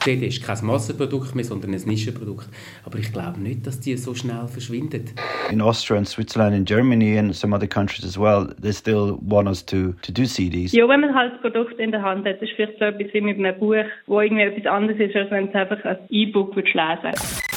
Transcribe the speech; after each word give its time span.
CD 0.00 0.26
ist 0.26 0.42
kein 0.42 0.64
Massenprodukt 0.64 1.34
mehr, 1.34 1.44
sondern 1.44 1.74
ein 1.74 1.80
Nischenprodukt. 1.80 2.48
Aber 2.84 2.98
ich 2.98 3.12
glaube 3.12 3.40
nicht, 3.40 3.66
dass 3.66 3.80
die 3.80 3.96
so 3.96 4.14
schnell 4.14 4.48
verschwindet. 4.48 5.12
In 5.50 5.60
Austria 5.60 5.98
and 5.98 6.08
Switzerland 6.08 6.54
and 6.54 6.66
Germany 6.66 7.18
and 7.18 7.34
some 7.34 7.54
other 7.54 7.68
countries 7.68 8.04
as 8.04 8.18
well, 8.18 8.48
they 8.60 8.72
still 8.72 9.18
want 9.20 9.48
us 9.48 9.64
to, 9.64 9.92
to 10.02 10.12
do 10.12 10.24
CDs. 10.24 10.72
Ja, 10.72 10.88
wenn 10.88 11.00
man 11.00 11.14
halt 11.14 11.34
das 11.34 11.40
Produkt 11.40 11.78
in 11.78 11.90
der 11.90 12.02
Hand 12.02 12.26
hat, 12.26 12.40
ist 12.40 12.52
vielleicht 12.56 12.78
so 12.78 12.86
etwas 12.86 13.12
wie 13.12 13.20
mit 13.20 13.38
einem 13.38 13.58
Buch, 13.58 13.84
wo 14.06 14.20
irgendwie 14.20 14.42
etwas 14.42 14.66
anderes 14.66 14.98
ist, 14.98 15.14
als 15.14 15.30
wenn 15.30 15.48
es 15.48 15.54
einfach 15.54 15.84
ein 15.84 15.98
E-Book 16.08 16.56
lesen 16.56 16.74
würdest. 16.74 17.49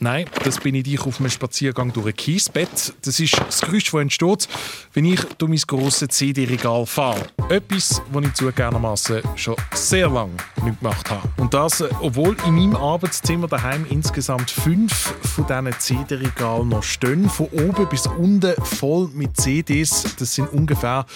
Nein, 0.00 0.26
das 0.44 0.60
bin 0.60 0.76
ich 0.76 0.84
dich 0.84 1.00
auf 1.00 1.18
einem 1.18 1.28
Spaziergang 1.28 1.92
durch 1.92 2.06
ein 2.06 2.14
Kiesbett. 2.14 2.94
Das 3.02 3.18
ist 3.18 3.36
das 3.36 3.62
Geräusch, 3.62 3.90
das 3.90 4.00
entsteht, 4.00 4.48
wenn 4.92 5.04
ich 5.04 5.20
durch 5.38 5.50
mein 5.50 5.60
grosses 5.66 6.08
CD-Regal 6.10 6.86
fahre. 6.86 7.26
Etwas, 7.48 8.00
was 8.12 8.24
ich 8.24 8.34
zugegebenermaßen 8.34 9.22
schon 9.34 9.56
sehr 9.74 10.08
lange 10.08 10.36
nicht 10.62 10.78
gemacht 10.78 11.10
habe. 11.10 11.28
Und 11.36 11.52
das, 11.52 11.82
obwohl 12.00 12.36
in 12.46 12.54
meinem 12.54 12.76
Arbeitszimmer 12.76 13.48
daheim 13.48 13.86
insgesamt 13.90 14.52
fünf 14.52 15.14
von 15.34 15.46
diesen 15.46 15.80
CD-Regalen 15.80 16.68
noch 16.68 16.84
stehen. 16.84 17.28
Von 17.28 17.46
oben 17.46 17.88
bis 17.88 18.06
unten 18.06 18.54
voll 18.62 19.08
mit 19.14 19.36
CDs. 19.36 20.14
Das 20.16 20.32
sind 20.32 20.52
ungefähr 20.52 21.06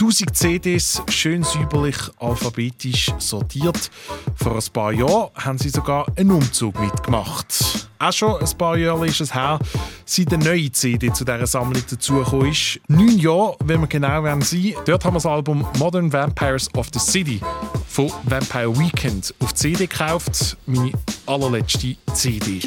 1000 0.00 0.36
CDs, 0.36 1.02
schön 1.08 1.44
säuberlich 1.44 1.96
alphabetisch 2.18 3.12
sortiert. 3.18 3.90
Vor 4.34 4.56
ein 4.56 4.72
paar 4.72 4.92
Jahren 4.92 5.30
haben 5.36 5.58
sie 5.58 5.68
sogar 5.68 6.06
einen 6.16 6.32
Umzug 6.32 6.78
mitgemacht. 6.80 7.88
Auch 8.00 8.12
schon 8.12 8.40
ein 8.40 8.58
paar 8.58 8.76
Jahre 8.76 9.06
ist 9.06 9.20
es 9.20 9.32
her, 9.32 9.58
seit 10.04 10.32
eine 10.32 10.44
neue 10.44 10.72
CD 10.72 11.12
zu 11.12 11.24
dieser 11.24 11.46
Sammlung 11.46 11.82
dazugekommen 11.88 12.50
ist. 12.50 12.80
Neun 12.88 13.18
Jahre, 13.18 13.56
wenn 13.64 13.80
wir 13.80 13.86
genau 13.86 14.22
sein 14.24 14.40
wollen. 14.40 14.74
Dort 14.84 15.04
haben 15.04 15.14
wir 15.14 15.18
das 15.18 15.26
Album 15.26 15.64
Modern 15.78 16.12
Vampires 16.12 16.68
of 16.74 16.88
the 16.92 16.98
City 16.98 17.40
von 17.88 18.10
Vampire 18.24 18.76
Weekend 18.76 19.32
auf 19.38 19.54
CD 19.54 19.86
gekauft. 19.86 20.56
Meine 20.66 20.92
allerletzte 21.26 21.96
CD. 22.12 22.60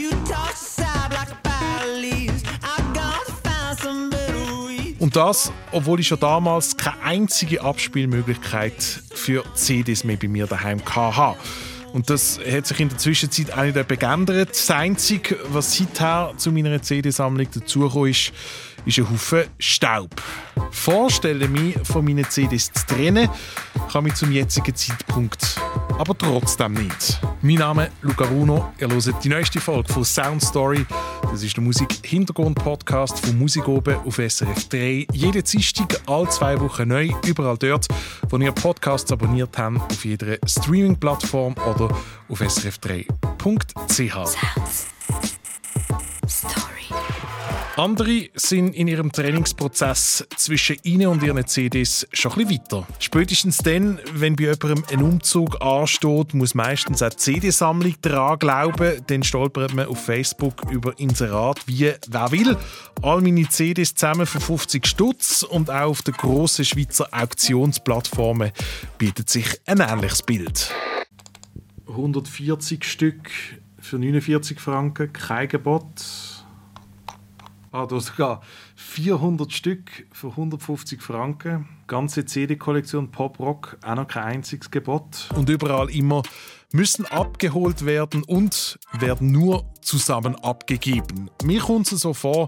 Das, 5.18 5.52
obwohl 5.72 6.00
ich 6.00 6.08
schon 6.08 6.20
damals 6.20 6.78
keine 6.78 7.02
einzige 7.02 7.62
Abspielmöglichkeit 7.62 8.76
für 9.16 9.44
CDs 9.56 10.04
mehr 10.04 10.18
bei 10.18 10.28
mir 10.28 10.46
daheim 10.46 10.80
hatte. 10.86 11.40
Und 11.92 12.12
das 12.12 12.40
hat 12.40 12.68
sich 12.68 12.80
in 12.80 12.90
der 12.90 13.00
Zwischenzeit 13.00 13.52
auch 13.52 13.64
nicht 13.64 14.00
geändert. 14.00 14.50
Das 14.52 14.70
Einzige, 14.70 15.38
was 15.50 15.76
seither 15.76 16.34
zu 16.38 16.52
meiner 16.52 16.82
CD-Sammlung 16.82 17.48
dazugekommen 17.52 18.12
ist, 18.12 18.32
ist 18.86 19.00
ein 19.00 19.10
Haufen 19.10 19.46
Staub. 19.58 20.22
Vorstellen, 20.70 21.52
mich 21.52 21.76
von 21.84 22.06
meinen 22.06 22.30
CDs 22.30 22.72
zu 22.72 22.86
trennen, 22.86 23.28
kann 23.92 24.04
mich 24.04 24.14
zum 24.14 24.32
jetzigen 24.32 24.76
Zeitpunkt 24.76 25.60
aber 25.98 26.18
trotzdem 26.18 26.74
nicht. 26.74 27.20
Mein 27.42 27.56
Name 27.56 27.86
ist 27.86 27.94
Luca 28.02 28.26
Bruno. 28.26 28.74
Ihr 28.80 28.90
hört 28.90 29.24
die 29.24 29.30
neueste 29.30 29.60
Folge 29.60 29.92
von 29.92 30.04
Sound 30.04 30.44
Story. 30.44 30.86
Das 31.22 31.44
ist 31.44 31.56
der 31.56 31.64
Musik-Hintergrund-Podcast 31.64 33.20
von 33.26 33.38
Musik 33.38 33.68
oben 33.68 33.96
auf 34.06 34.16
SRF 34.16 34.70
3. 34.70 35.08
Jede 35.12 35.44
Dienstag, 35.44 36.00
alle 36.06 36.30
zwei 36.30 36.60
Wochen 36.60 36.88
neu, 36.88 37.10
überall 37.26 37.58
dort, 37.58 37.88
wo 38.30 38.38
ihr 38.38 38.52
Podcasts 38.52 39.12
abonniert 39.12 39.58
habt, 39.58 39.92
auf 39.92 40.06
jeder 40.06 40.38
Streaming-Plattform 40.46 41.56
oder 41.66 41.90
auf 42.30 42.42
srf3.ch. 42.42 43.08
Andere 47.78 48.30
sind 48.34 48.74
in 48.74 48.88
ihrem 48.88 49.12
Trainingsprozess 49.12 50.26
zwischen 50.36 50.78
ihnen 50.82 51.10
und 51.10 51.22
ihren 51.22 51.46
CDs 51.46 52.08
schon 52.12 52.32
ein 52.32 52.48
bisschen 52.48 52.64
weiter. 52.64 52.88
Spätestens 52.98 53.60
dann, 53.60 54.00
wenn 54.14 54.36
bei 54.36 54.46
jemandem 54.46 54.84
ein 54.92 55.04
Umzug 55.04 55.62
ansteht, 55.62 56.34
muss 56.34 56.56
meistens 56.56 57.04
auch 57.04 57.12
die 57.12 57.18
CD-Sammlung 57.18 57.94
daran 58.02 58.40
glauben. 58.40 59.00
Dann 59.06 59.22
stolpert 59.22 59.76
man 59.76 59.86
auf 59.86 60.04
Facebook 60.04 60.72
über 60.72 60.98
Inserat 60.98 61.68
wie 61.68 61.94
«Wer 62.08 62.32
will?» 62.32 62.58
All 63.04 63.22
meine 63.22 63.48
CDs 63.48 63.94
zusammen 63.94 64.26
für 64.26 64.40
50 64.40 64.88
Stutz 64.88 65.44
und 65.44 65.70
auch 65.70 65.90
auf 65.90 66.02
den 66.02 66.16
grossen 66.16 66.66
Schweizer 66.66 67.08
Auktionsplattformen 67.12 68.54
bietet 68.98 69.30
sich 69.30 69.62
ein 69.68 69.82
ähnliches 69.82 70.24
Bild. 70.24 70.74
140 71.88 72.84
Stück 72.84 73.30
für 73.80 74.00
49 74.00 74.60
Franken, 74.60 75.14
kein 75.14 75.48
Gebot. 75.48 76.37
Ah, 77.78 77.86
da 77.86 78.00
sogar 78.00 78.42
400 78.76 79.54
Stück 79.54 80.08
für 80.12 80.30
150 80.30 81.00
Franken. 81.00 81.70
Ganze 81.86 82.26
CD-Kollektion 82.26 83.12
Pop 83.12 83.40
Rock, 83.40 83.78
auch 83.84 83.94
noch 83.94 84.08
kein 84.08 84.24
einziges 84.24 84.72
Gebot. 84.72 85.30
Und 85.36 85.48
überall 85.48 85.92
immer 85.92 86.24
müssen 86.74 87.06
abgeholt 87.06 87.86
werden 87.86 88.24
und 88.24 88.80
werden 88.94 89.32
nur 89.32 89.64
zusammen 89.80 90.34
abgegeben. 90.38 91.30
Mir 91.44 91.60
kommt 91.60 91.92
es 91.92 92.02
so 92.02 92.16
vor, 92.16 92.48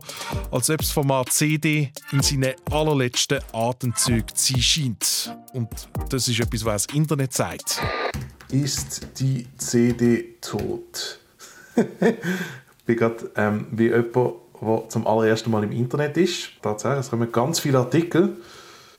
als 0.49 0.71
ob 0.71 0.79
das 0.79 0.89
Format 0.89 1.31
CD 1.31 1.91
in 2.11 2.23
seinen 2.23 2.55
allerletzten 2.71 3.41
Atemzügen 3.53 4.35
ziehen 4.35 4.63
scheint. 4.63 5.37
Und 5.53 5.69
das 6.09 6.27
ist 6.27 6.39
etwas, 6.39 6.65
was 6.65 6.87
das 6.87 6.95
Internet 6.95 7.33
sagt. 7.33 7.79
Ist 8.49 9.07
die 9.19 9.45
CD 9.59 10.37
tot? 10.41 11.19
ich 11.75 12.85
bin 12.87 12.97
gerade 12.97 13.31
ähm, 13.35 13.67
wie 13.69 13.89
jemand 13.89 14.48
der 14.61 14.89
zum 14.89 15.07
allerersten 15.07 15.51
Mal 15.51 15.63
im 15.63 15.71
Internet 15.71 16.17
ist. 16.17 16.49
Tatsächlich, 16.61 17.01
es 17.01 17.09
kommen 17.09 17.31
ganz 17.31 17.59
viele 17.59 17.79
Artikel. 17.79 18.37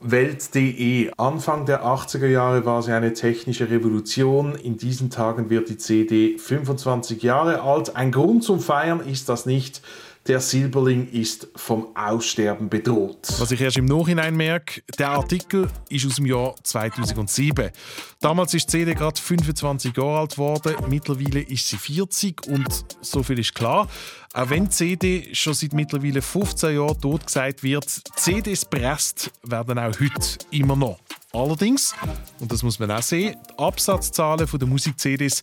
Welt.de. 0.03 1.11
Anfang 1.17 1.67
der 1.67 1.85
80er 1.85 2.25
Jahre 2.25 2.65
war 2.65 2.81
sie 2.81 2.91
eine 2.91 3.13
technische 3.13 3.69
Revolution. 3.69 4.55
In 4.55 4.77
diesen 4.77 5.11
Tagen 5.11 5.51
wird 5.51 5.69
die 5.69 5.77
CD 5.77 6.39
25 6.39 7.21
Jahre 7.21 7.61
alt. 7.61 7.95
Ein 7.95 8.11
Grund 8.11 8.43
zum 8.43 8.59
Feiern 8.59 9.01
ist 9.01 9.29
das 9.29 9.45
nicht. 9.45 9.81
Der 10.27 10.39
Silberling 10.39 11.09
ist 11.11 11.47
vom 11.55 11.95
Aussterben 11.95 12.69
bedroht. 12.69 13.27
Was 13.39 13.49
ich 13.49 13.59
erst 13.59 13.77
im 13.77 13.85
Nachhinein 13.85 14.35
merke, 14.35 14.83
der 14.99 15.09
Artikel 15.09 15.67
ist 15.89 16.05
aus 16.05 16.17
dem 16.17 16.27
Jahr 16.27 16.53
2007. 16.61 17.71
Damals 18.19 18.53
ist 18.53 18.67
die 18.67 18.77
CD 18.77 18.93
gerade 18.93 19.19
25 19.19 19.97
Jahre 19.97 20.19
alt 20.19 20.33
geworden, 20.33 20.75
mittlerweile 20.89 21.41
ist 21.41 21.67
sie 21.67 21.77
40 21.77 22.45
und 22.47 22.67
so 23.01 23.23
viel 23.23 23.39
ist 23.39 23.55
klar. 23.55 23.89
Auch 24.33 24.49
wenn 24.51 24.65
die 24.65 24.69
CD 24.69 25.29
schon 25.33 25.55
seit 25.55 25.73
mittlerweile 25.73 26.21
15 26.21 26.75
Jahren 26.75 27.01
tot 27.01 27.25
gesagt 27.25 27.63
wird, 27.63 27.89
CDs 28.15 28.63
presst 28.63 29.31
werden 29.41 29.79
auch 29.79 29.99
heute 29.99 30.37
immer 30.51 30.75
noch. 30.75 30.99
Allerdings, 31.33 31.95
und 32.39 32.51
das 32.51 32.61
muss 32.61 32.77
man 32.77 32.91
auch 32.91 33.01
sehen, 33.01 33.37
die 33.49 33.57
Absatzzahlen 33.57 34.47
der 34.53 34.67
Musik-CDs 34.67 35.41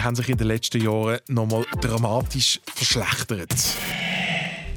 haben 0.00 0.16
sich 0.16 0.28
in 0.28 0.36
den 0.36 0.48
letzten 0.48 0.82
Jahren 0.82 1.18
nochmal 1.28 1.64
dramatisch 1.80 2.60
verschlechtert. 2.74 3.54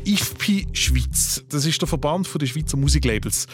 IFPI 0.06 0.67
Schweiz. 0.73 1.44
Das 1.50 1.66
ist 1.66 1.79
der 1.81 1.88
Verband 1.88 2.28
der 2.41 2.45
Schweizer 2.45 2.78
Musiklabels. 2.78 3.45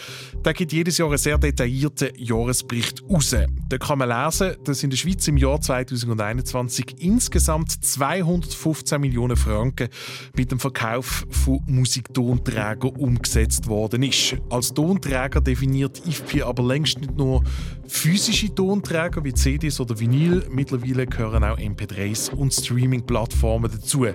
Der 0.44 0.54
gibt 0.54 0.72
jedes 0.72 0.98
Jahr 0.98 1.08
einen 1.08 1.18
sehr 1.18 1.36
detaillierten 1.36 2.10
Jahresbericht 2.16 3.02
raus. 3.08 3.34
Da 3.68 3.78
kann 3.78 3.98
man 3.98 4.08
lesen, 4.08 4.56
dass 4.64 4.82
in 4.82 4.90
der 4.90 4.96
Schweiz 4.96 5.28
im 5.28 5.36
Jahr 5.36 5.60
2021 5.60 6.96
insgesamt 7.00 7.72
215 7.84 9.00
Millionen 9.00 9.36
Franken 9.36 9.88
mit 10.36 10.50
dem 10.50 10.58
Verkauf 10.58 11.26
von 11.30 11.60
Musiktonträgern 11.66 12.96
umgesetzt 12.96 13.66
worden 13.66 14.02
ist. 14.02 14.36
Als 14.50 14.72
Tonträger 14.72 15.40
definiert 15.40 16.02
IFPI 16.06 16.42
aber 16.42 16.62
längst 16.62 17.00
nicht 17.00 17.16
nur 17.16 17.42
physische 17.86 18.54
Tonträger 18.54 19.24
wie 19.24 19.34
CDs 19.34 19.80
oder 19.80 19.98
Vinyl. 19.98 20.44
Mittlerweile 20.50 21.06
gehören 21.06 21.44
auch 21.44 21.58
MP3s 21.58 22.30
und 22.30 22.52
Streaming-Plattformen 22.52 23.70
dazu. 23.70 24.06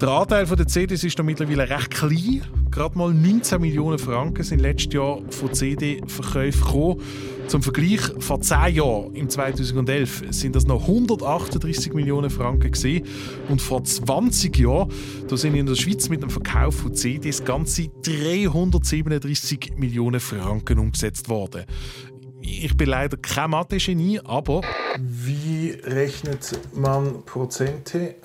Der 0.00 0.08
Anteil 0.08 0.46
der 0.46 0.66
CDs 0.66 1.04
ist 1.04 1.18
da 1.18 1.22
mittlerweile 1.22 1.57
mittlerweile 1.58 1.70
recht 1.70 1.90
klein. 1.90 2.42
Gerade 2.70 2.98
mal 2.98 3.12
19 3.12 3.60
Millionen 3.60 3.98
Franken 3.98 4.44
sind 4.44 4.60
letztes 4.60 4.92
Jahr 4.92 5.20
von 5.30 5.52
CD-Verkäufen 5.52 6.64
gekommen. 6.64 7.02
Zum 7.48 7.62
Vergleich, 7.62 8.00
vor 8.18 8.40
10 8.40 8.74
Jahren, 8.74 9.14
im 9.14 9.28
2011, 9.28 10.24
sind 10.30 10.54
das 10.54 10.66
noch 10.66 10.82
138 10.82 11.94
Millionen 11.94 12.30
Franken 12.30 12.70
gewesen. 12.70 13.06
Und 13.48 13.62
vor 13.62 13.82
20 13.82 14.58
Jahren, 14.58 14.92
da 15.28 15.36
sind 15.36 15.54
in 15.54 15.66
der 15.66 15.74
Schweiz 15.74 16.08
mit 16.08 16.22
dem 16.22 16.30
Verkauf 16.30 16.76
von 16.76 16.94
CDs 16.94 17.44
ganze 17.44 17.88
337 18.02 19.72
Millionen 19.76 20.20
Franken 20.20 20.78
umgesetzt 20.78 21.28
worden. 21.28 21.64
Ich 22.40 22.76
bin 22.76 22.90
leider 22.90 23.16
kein 23.16 23.50
Mathe-Genie, 23.50 24.20
aber... 24.24 24.60
Wie 25.00 25.70
rechnet 25.70 26.58
man 26.74 27.24
Prozente? 27.24 28.16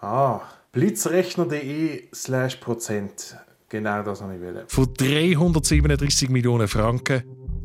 Ah, 0.00 0.40
blitzrechner.de 0.74 2.08
slash 2.12 2.56
Prozent. 2.56 3.36
Genau 3.68 4.02
das 4.02 4.20
habe 4.20 4.34
ich 4.34 4.40
will. 4.40 4.64
Von 4.66 4.92
337 4.92 6.28
Millionen 6.28 6.68
Franken 6.68 7.22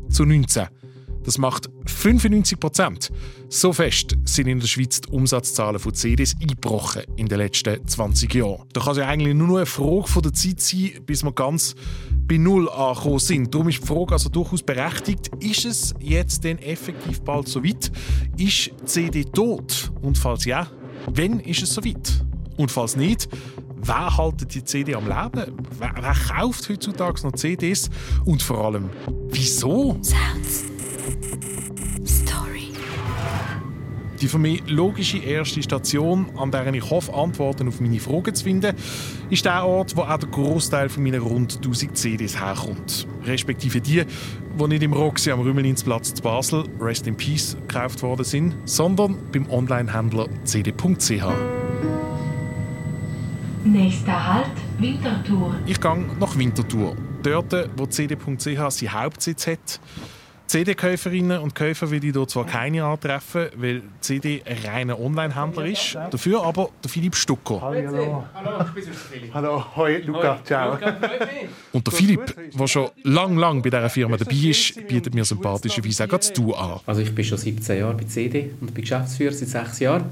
zu 0.08 0.24
19. 0.24 0.68
Das 1.24 1.36
macht 1.36 1.68
95 1.86 2.58
Prozent. 2.58 3.12
So 3.48 3.72
fest 3.72 4.16
sind 4.24 4.46
in 4.46 4.60
der 4.60 4.66
Schweiz 4.66 5.02
die 5.02 5.10
Umsatzzahlen 5.10 5.78
von 5.78 5.92
CDs 5.92 6.34
eingebrochen 6.40 7.02
in 7.16 7.26
den 7.26 7.38
letzten 7.38 7.86
20 7.86 8.32
Jahren. 8.34 8.64
Da 8.72 8.80
kann 8.80 8.92
es 8.92 8.98
ja 8.98 9.08
eigentlich 9.08 9.34
nur 9.34 9.48
noch 9.48 9.56
eine 9.56 9.66
Frage 9.66 10.22
der 10.22 10.32
Zeit 10.32 10.60
sein, 10.60 10.92
bis 11.04 11.22
wir 11.22 11.32
ganz 11.32 11.74
bei 12.26 12.38
Null 12.38 12.70
angekommen 12.70 13.18
sind. 13.18 13.54
Darum 13.54 13.68
ist 13.68 13.82
die 13.82 13.86
Frage 13.86 14.12
also 14.12 14.30
durchaus 14.30 14.62
berechtigt. 14.62 15.30
Ist 15.40 15.66
es 15.66 15.94
jetzt 16.00 16.44
denn 16.44 16.58
effektiv 16.58 17.20
bald 17.20 17.48
so 17.48 17.62
weit? 17.62 17.92
Ist 18.38 18.70
die 18.80 18.84
CD 18.86 19.24
tot? 19.24 19.92
Und 20.00 20.16
falls 20.16 20.46
ja, 20.46 20.68
wann 21.06 21.40
ist 21.40 21.62
es 21.62 21.74
so 21.74 21.84
weit? 21.84 22.24
Und 22.60 22.70
falls 22.70 22.94
nicht, 22.94 23.26
wer 23.76 24.18
haltet 24.18 24.54
die 24.54 24.62
CD 24.62 24.94
am 24.94 25.06
Leben? 25.06 25.56
Wer, 25.78 25.94
wer 25.98 26.14
kauft 26.28 26.68
heutzutage 26.68 27.22
noch 27.22 27.32
CDs? 27.32 27.88
Und 28.26 28.42
vor 28.42 28.66
allem, 28.66 28.90
wieso? 29.30 29.98
Sounds. 30.02 30.66
Story. 32.04 32.68
Die 34.20 34.28
für 34.28 34.38
mich 34.38 34.62
logische 34.68 35.16
erste 35.16 35.62
Station, 35.62 36.26
an 36.36 36.50
der 36.50 36.66
ich 36.74 36.90
hoffe, 36.90 37.14
Antworten 37.14 37.66
auf 37.66 37.80
meine 37.80 37.98
Fragen 37.98 38.34
zu 38.34 38.44
finden, 38.44 38.76
ist 39.30 39.46
der 39.46 39.64
Ort, 39.64 39.96
wo 39.96 40.02
auch 40.02 40.18
der 40.18 40.28
Großteil 40.28 40.90
meiner 40.98 41.20
rund 41.20 41.56
1000 41.64 41.96
CDs 41.96 42.38
herkommt. 42.38 43.06
Respektive 43.24 43.80
die, 43.80 44.04
die 44.04 44.68
nicht 44.68 44.82
im 44.82 44.92
Roxy 44.92 45.30
am 45.30 45.40
Rümmelinsplatz 45.40 46.12
zu 46.12 46.22
Basel, 46.22 46.64
Rest 46.78 47.06
in 47.06 47.16
Peace, 47.16 47.56
gekauft 47.66 48.02
worden 48.02 48.24
sind, 48.24 48.54
sondern 48.66 49.16
beim 49.32 49.48
Onlinehändler 49.48 50.28
cd.ch. 50.44 51.59
Nächster 53.64 54.34
Halt, 54.34 54.52
Winterthur. 54.78 55.54
Ich 55.66 55.78
gehe 55.78 56.06
nach 56.18 56.38
Winterthur. 56.38 56.96
Dort, 57.22 57.68
wo 57.76 57.84
cd.ch 57.84 58.70
seinen 58.70 58.92
Hauptsitz 58.92 59.46
hat. 59.46 59.80
CD-Käuferinnen 60.46 61.38
und 61.38 61.54
Käufer 61.54 61.90
will 61.90 62.02
ich 62.02 62.12
dort 62.12 62.30
zwar 62.30 62.46
keine 62.46 62.84
antreffen, 62.84 63.48
weil 63.56 63.82
CD 64.00 64.42
ein 64.46 64.56
reiner 64.64 64.98
Online-Händler 64.98 65.66
ist. 65.66 65.94
Dafür 65.94 66.42
aber 66.42 66.70
der 66.82 66.90
Philipp 66.90 67.14
Stucker. 67.14 67.60
Hallo. 67.60 68.24
Hallo, 68.34 68.64
ich 68.64 68.84
bin 68.84 68.94
Philipp. 68.94 69.34
Hallo, 69.34 69.64
hoi 69.76 69.98
Luca, 69.98 70.40
ciao. 70.42 70.78
Und 71.72 71.86
der 71.86 71.92
Philipp, 71.92 72.34
der 72.58 72.66
schon 72.66 72.88
lang, 73.04 73.36
lang 73.36 73.62
bei 73.62 73.68
dieser 73.68 73.90
Firma 73.90 74.16
dabei 74.16 74.32
ist, 74.32 74.88
bietet 74.88 75.14
mir 75.14 75.24
sympathischerweise 75.24 76.04
auch 76.04 76.08
das 76.08 76.32
Du 76.32 76.54
an. 76.54 76.80
Also 76.86 77.02
ich 77.02 77.14
bin 77.14 77.24
schon 77.26 77.38
17 77.38 77.78
Jahre 77.78 77.94
bei 77.94 78.04
CD 78.04 78.52
und 78.60 78.72
bin 78.72 78.82
Geschäftsführer 78.82 79.32
seit 79.32 79.48
sechs 79.48 79.80
Jahren. 79.80 80.06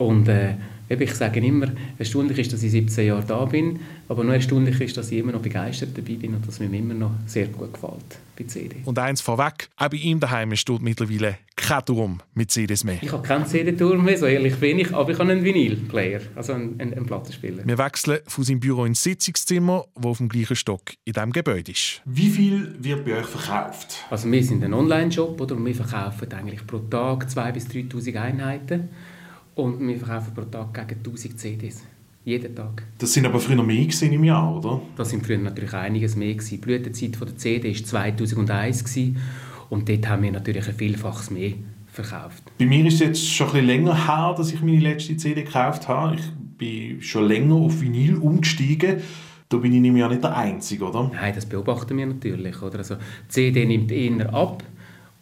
Und 0.00 0.28
äh, 0.28 0.54
ich 0.88 1.14
sage 1.14 1.40
immer, 1.40 1.68
erstaunlich 1.98 2.38
ist, 2.38 2.52
dass 2.54 2.62
ich 2.62 2.70
17 2.70 3.06
Jahre 3.06 3.24
da 3.24 3.44
bin, 3.44 3.80
aber 4.08 4.24
noch 4.24 4.32
erstaunlicher 4.32 4.82
ist, 4.82 4.96
dass 4.96 5.12
ich 5.12 5.18
immer 5.18 5.30
noch 5.30 5.42
begeistert 5.42 5.90
dabei 5.94 6.14
bin 6.14 6.34
und 6.34 6.48
dass 6.48 6.58
mir 6.58 6.72
immer 6.72 6.94
noch 6.94 7.12
sehr 7.26 7.46
gut 7.48 7.74
gefällt 7.74 8.18
bei 8.36 8.44
CD. 8.44 8.76
Und 8.86 8.98
eins 8.98 9.20
vorweg, 9.20 9.68
auch 9.76 9.88
bei 9.90 9.98
ihm 9.98 10.18
daheim 10.18 10.56
steht 10.56 10.80
mittlerweile 10.80 11.36
kein 11.54 11.84
Turm 11.84 12.20
mit 12.32 12.50
CDs 12.50 12.82
mehr. 12.82 12.96
Ich 13.02 13.12
habe 13.12 13.22
keinen 13.22 13.44
CD-Turm 13.44 14.02
mehr, 14.02 14.16
so 14.16 14.24
ehrlich 14.24 14.56
bin 14.56 14.78
ich, 14.78 14.92
aber 14.94 15.10
ich 15.10 15.18
habe 15.18 15.30
einen 15.30 15.44
Vinyl-Player, 15.44 16.22
also 16.34 16.54
einen, 16.54 16.80
einen, 16.80 16.94
einen 16.94 17.06
Plattenspieler. 17.06 17.66
Wir 17.66 17.76
wechseln 17.76 18.20
von 18.26 18.42
seinem 18.42 18.60
Büro 18.60 18.86
ins 18.86 19.02
Sitzungszimmer, 19.02 19.84
das 19.94 20.06
auf 20.06 20.16
dem 20.16 20.30
gleichen 20.30 20.56
Stock 20.56 20.94
in 21.04 21.12
diesem 21.12 21.32
Gebäude 21.32 21.72
ist. 21.72 22.00
Wie 22.06 22.30
viel 22.30 22.74
wird 22.78 23.04
bei 23.04 23.18
euch 23.18 23.26
verkauft? 23.26 24.06
Also 24.08 24.32
wir 24.32 24.42
sind 24.42 24.64
ein 24.64 24.72
Online-Shop 24.72 25.38
oder? 25.38 25.56
und 25.56 25.66
wir 25.66 25.74
verkaufen 25.74 26.32
eigentlich 26.32 26.66
pro 26.66 26.78
Tag 26.78 27.26
2'000 27.26 27.52
bis 27.52 27.66
3'000 27.66 28.16
Einheiten. 28.18 28.88
Und 29.60 29.86
wir 29.86 29.98
verkaufen 29.98 30.32
pro 30.34 30.42
Tag 30.44 30.72
gegen 30.72 31.00
1000 31.00 31.38
CDs. 31.38 31.82
Jeden 32.24 32.54
Tag. 32.54 32.82
Das 32.96 33.12
sind 33.12 33.26
aber 33.26 33.38
früher 33.40 33.62
mehr 33.62 33.84
gewesen 33.84 34.10
im 34.10 34.24
Jahr, 34.24 34.56
oder? 34.56 34.80
Das 34.96 35.10
sind 35.10 35.26
früher 35.26 35.36
natürlich 35.36 35.74
einiges 35.74 36.16
mehr 36.16 36.32
gewesen. 36.32 36.48
Die 36.48 36.56
Blütezeit 36.56 37.20
der 37.20 37.36
CD 37.36 37.68
war 37.68 37.84
2001 37.84 38.84
gewesen. 38.84 39.18
und 39.68 39.86
dort 39.86 40.08
haben 40.08 40.22
wir 40.22 40.32
natürlich 40.32 40.66
ein 40.66 40.74
Vielfaches 40.74 41.30
mehr 41.30 41.52
verkauft. 41.92 42.42
Bei 42.58 42.64
mir 42.64 42.86
ist 42.86 42.94
es 42.94 43.00
jetzt 43.00 43.28
schon 43.28 43.48
ein 43.48 43.52
bisschen 43.52 43.66
länger 43.66 44.06
her, 44.06 44.34
dass 44.34 44.50
ich 44.50 44.62
meine 44.62 44.80
letzte 44.80 45.16
CD 45.18 45.42
gekauft 45.42 45.88
habe. 45.88 46.16
Ich 46.16 46.30
bin 46.56 47.02
schon 47.02 47.28
länger 47.28 47.54
auf 47.56 47.82
Vinyl 47.82 48.16
umgestiegen. 48.16 49.02
Da 49.50 49.58
bin 49.58 49.74
ich 49.74 49.80
nämlich 49.80 50.00
ja 50.00 50.08
nicht 50.08 50.22
der 50.22 50.36
Einzige, 50.36 50.84
oder? 50.84 51.10
Nein, 51.12 51.34
das 51.34 51.44
beobachten 51.44 51.98
wir 51.98 52.06
natürlich. 52.06 52.62
Oder? 52.62 52.78
Also, 52.78 52.94
die 52.94 53.28
CD 53.28 53.66
nimmt 53.66 53.92
eher 53.92 54.32
ab 54.32 54.62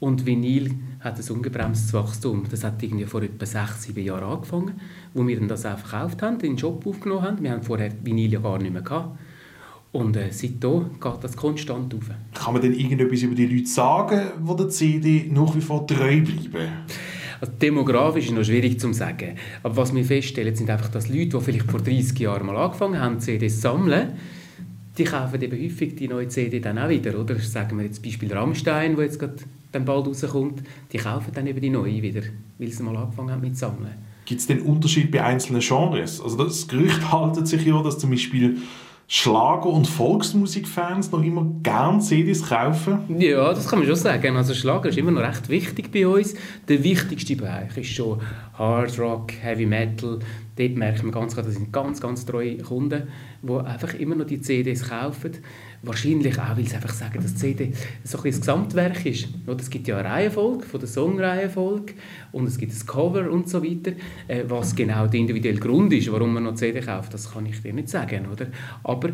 und 0.00 0.26
Vinyl 0.26 0.70
hat 1.00 1.18
ein 1.18 1.36
ungebremstes 1.36 1.92
Wachstum. 1.92 2.44
Das 2.50 2.62
hat 2.62 2.82
irgendwie 2.82 3.04
vor 3.04 3.22
etwa 3.22 3.46
sechs, 3.46 3.82
sieben 3.82 4.04
Jahren 4.04 4.24
angefangen, 4.24 4.80
wo 5.12 5.26
wir 5.26 5.38
dann 5.38 5.48
das 5.48 5.66
auch 5.66 5.78
verkauft 5.78 6.22
haben, 6.22 6.34
in 6.40 6.52
den 6.52 6.58
Shop 6.58 6.86
aufgenommen 6.86 7.22
haben. 7.22 7.42
Wir 7.42 7.50
haben 7.50 7.62
vorher 7.62 7.92
Vinyl 8.02 8.32
ja 8.32 8.40
gar 8.40 8.58
nicht 8.58 8.72
mehr 8.72 8.82
gehabt. 8.82 9.18
Und 9.90 10.16
äh, 10.16 10.30
seitdem 10.30 11.00
geht 11.00 11.14
das 11.24 11.36
konstant 11.36 11.94
auf. 11.94 12.10
Kann 12.34 12.52
man 12.52 12.62
denn 12.62 12.74
irgendetwas 12.74 13.22
über 13.22 13.34
die 13.34 13.46
Leute 13.46 13.66
sagen, 13.66 14.20
die 14.48 14.56
der 14.56 14.68
CD 14.68 15.30
nach 15.32 15.54
wie 15.56 15.60
vor 15.60 15.86
treu 15.86 16.20
bleiben? 16.20 16.68
Also 17.40 17.52
demografisch 17.60 18.24
ist 18.24 18.30
es 18.30 18.36
noch 18.36 18.44
schwierig 18.44 18.78
zu 18.78 18.92
sagen. 18.92 19.36
Aber 19.62 19.76
was 19.76 19.94
wir 19.94 20.04
feststellen, 20.04 20.54
sind 20.54 20.68
einfach, 20.70 20.88
dass 20.88 21.08
Leute, 21.08 21.38
die 21.38 21.40
vielleicht 21.40 21.70
vor 21.70 21.80
30 21.80 22.18
Jahren 22.18 22.46
mal 22.46 22.56
angefangen 22.56 23.00
haben, 23.00 23.20
CDs 23.20 23.56
zu 23.56 23.60
sammeln, 23.62 24.12
die 24.98 25.04
kaufen 25.04 25.40
eben 25.40 25.62
häufig 25.62 25.94
die 25.94 26.08
neue 26.08 26.28
CD 26.28 26.60
dann 26.60 26.78
auch 26.78 26.88
wieder. 26.88 27.18
Oder? 27.18 27.38
Sagen 27.38 27.78
wir 27.78 27.84
jetzt 27.84 28.02
Beispiel 28.02 28.32
Rammstein, 28.32 28.96
wo 28.96 29.02
jetzt 29.02 29.20
gerade 29.20 29.36
dann 29.72 29.84
bald 29.84 30.06
rauskommt, 30.06 30.62
die 30.92 30.98
kaufen 30.98 31.32
dann 31.34 31.46
eben 31.46 31.60
die 31.60 31.70
neue 31.70 32.02
wieder, 32.02 32.22
weil 32.58 32.68
sie 32.68 32.82
mal 32.82 32.96
angefangen 32.96 33.30
haben 33.30 33.40
mit 33.40 33.56
Sammeln. 33.56 33.94
Gibt 34.24 34.40
es 34.40 34.46
den 34.46 34.60
Unterschied 34.60 35.10
bei 35.10 35.24
einzelnen 35.24 35.60
Genres? 35.60 36.20
Also 36.20 36.44
das 36.44 36.68
Gerücht 36.68 37.12
haltet 37.12 37.48
sich 37.48 37.64
ja, 37.64 37.82
dass 37.82 37.98
zum 37.98 38.10
Beispiel 38.10 38.58
Schlager- 39.10 39.70
und 39.70 39.86
Volksmusikfans 39.86 41.10
noch 41.12 41.22
immer 41.22 41.46
gern 41.62 42.02
CDs 42.02 42.46
kaufen? 42.46 42.98
Ja, 43.18 43.54
das 43.54 43.66
kann 43.66 43.78
man 43.78 43.88
schon 43.88 43.96
sagen. 43.96 44.36
Also 44.36 44.52
Schlager 44.52 44.90
ist 44.90 44.98
immer 44.98 45.12
noch 45.12 45.22
recht 45.22 45.48
wichtig 45.48 45.90
bei 45.90 46.06
uns. 46.06 46.34
Der 46.68 46.84
wichtigste 46.84 47.34
Bereich 47.34 47.74
ist 47.74 47.88
schon 47.88 48.20
Hard 48.58 48.98
Rock, 48.98 49.32
Heavy 49.40 49.64
Metal. 49.64 50.18
Dort 50.58 50.74
merkt 50.74 51.04
man 51.04 51.12
ganz 51.12 51.34
klar, 51.34 51.46
das 51.46 51.54
sind 51.54 51.72
ganz, 51.72 52.00
ganz 52.00 52.26
treue 52.26 52.58
Kunden, 52.58 53.04
die 53.42 53.52
einfach 53.52 53.94
immer 53.94 54.16
noch 54.16 54.26
die 54.26 54.40
CDs 54.40 54.88
kaufen. 54.88 55.32
Wahrscheinlich 55.82 56.36
auch, 56.38 56.56
weil 56.56 56.66
sie 56.66 56.74
einfach 56.74 56.92
sagen, 56.92 57.22
dass 57.22 57.34
die 57.34 57.54
CD 57.54 57.72
so 58.02 58.18
ein 58.18 58.24
das 58.24 58.40
Gesamtwerk 58.40 59.06
ist. 59.06 59.28
Es 59.56 59.70
gibt 59.70 59.86
ja 59.86 59.98
eine 59.98 60.08
Reihenfolge 60.08 60.66
von 60.66 60.80
der 60.80 60.88
Songreihenfolge 60.88 61.94
und 62.32 62.48
es 62.48 62.58
gibt 62.58 62.72
ein 62.72 62.86
Cover 62.86 63.30
und 63.30 63.48
so 63.48 63.62
weiter. 63.62 63.92
Äh, 64.26 64.44
was 64.48 64.74
genau 64.74 65.06
der 65.06 65.20
individuelle 65.20 65.60
Grund 65.60 65.92
ist, 65.92 66.10
warum 66.10 66.34
man 66.34 66.42
noch 66.42 66.56
CD 66.56 66.80
kauft, 66.80 67.14
das 67.14 67.32
kann 67.32 67.46
ich 67.46 67.62
dir 67.62 67.72
nicht 67.72 67.88
sagen. 67.88 68.26
Oder? 68.32 68.48
Aber 68.82 69.10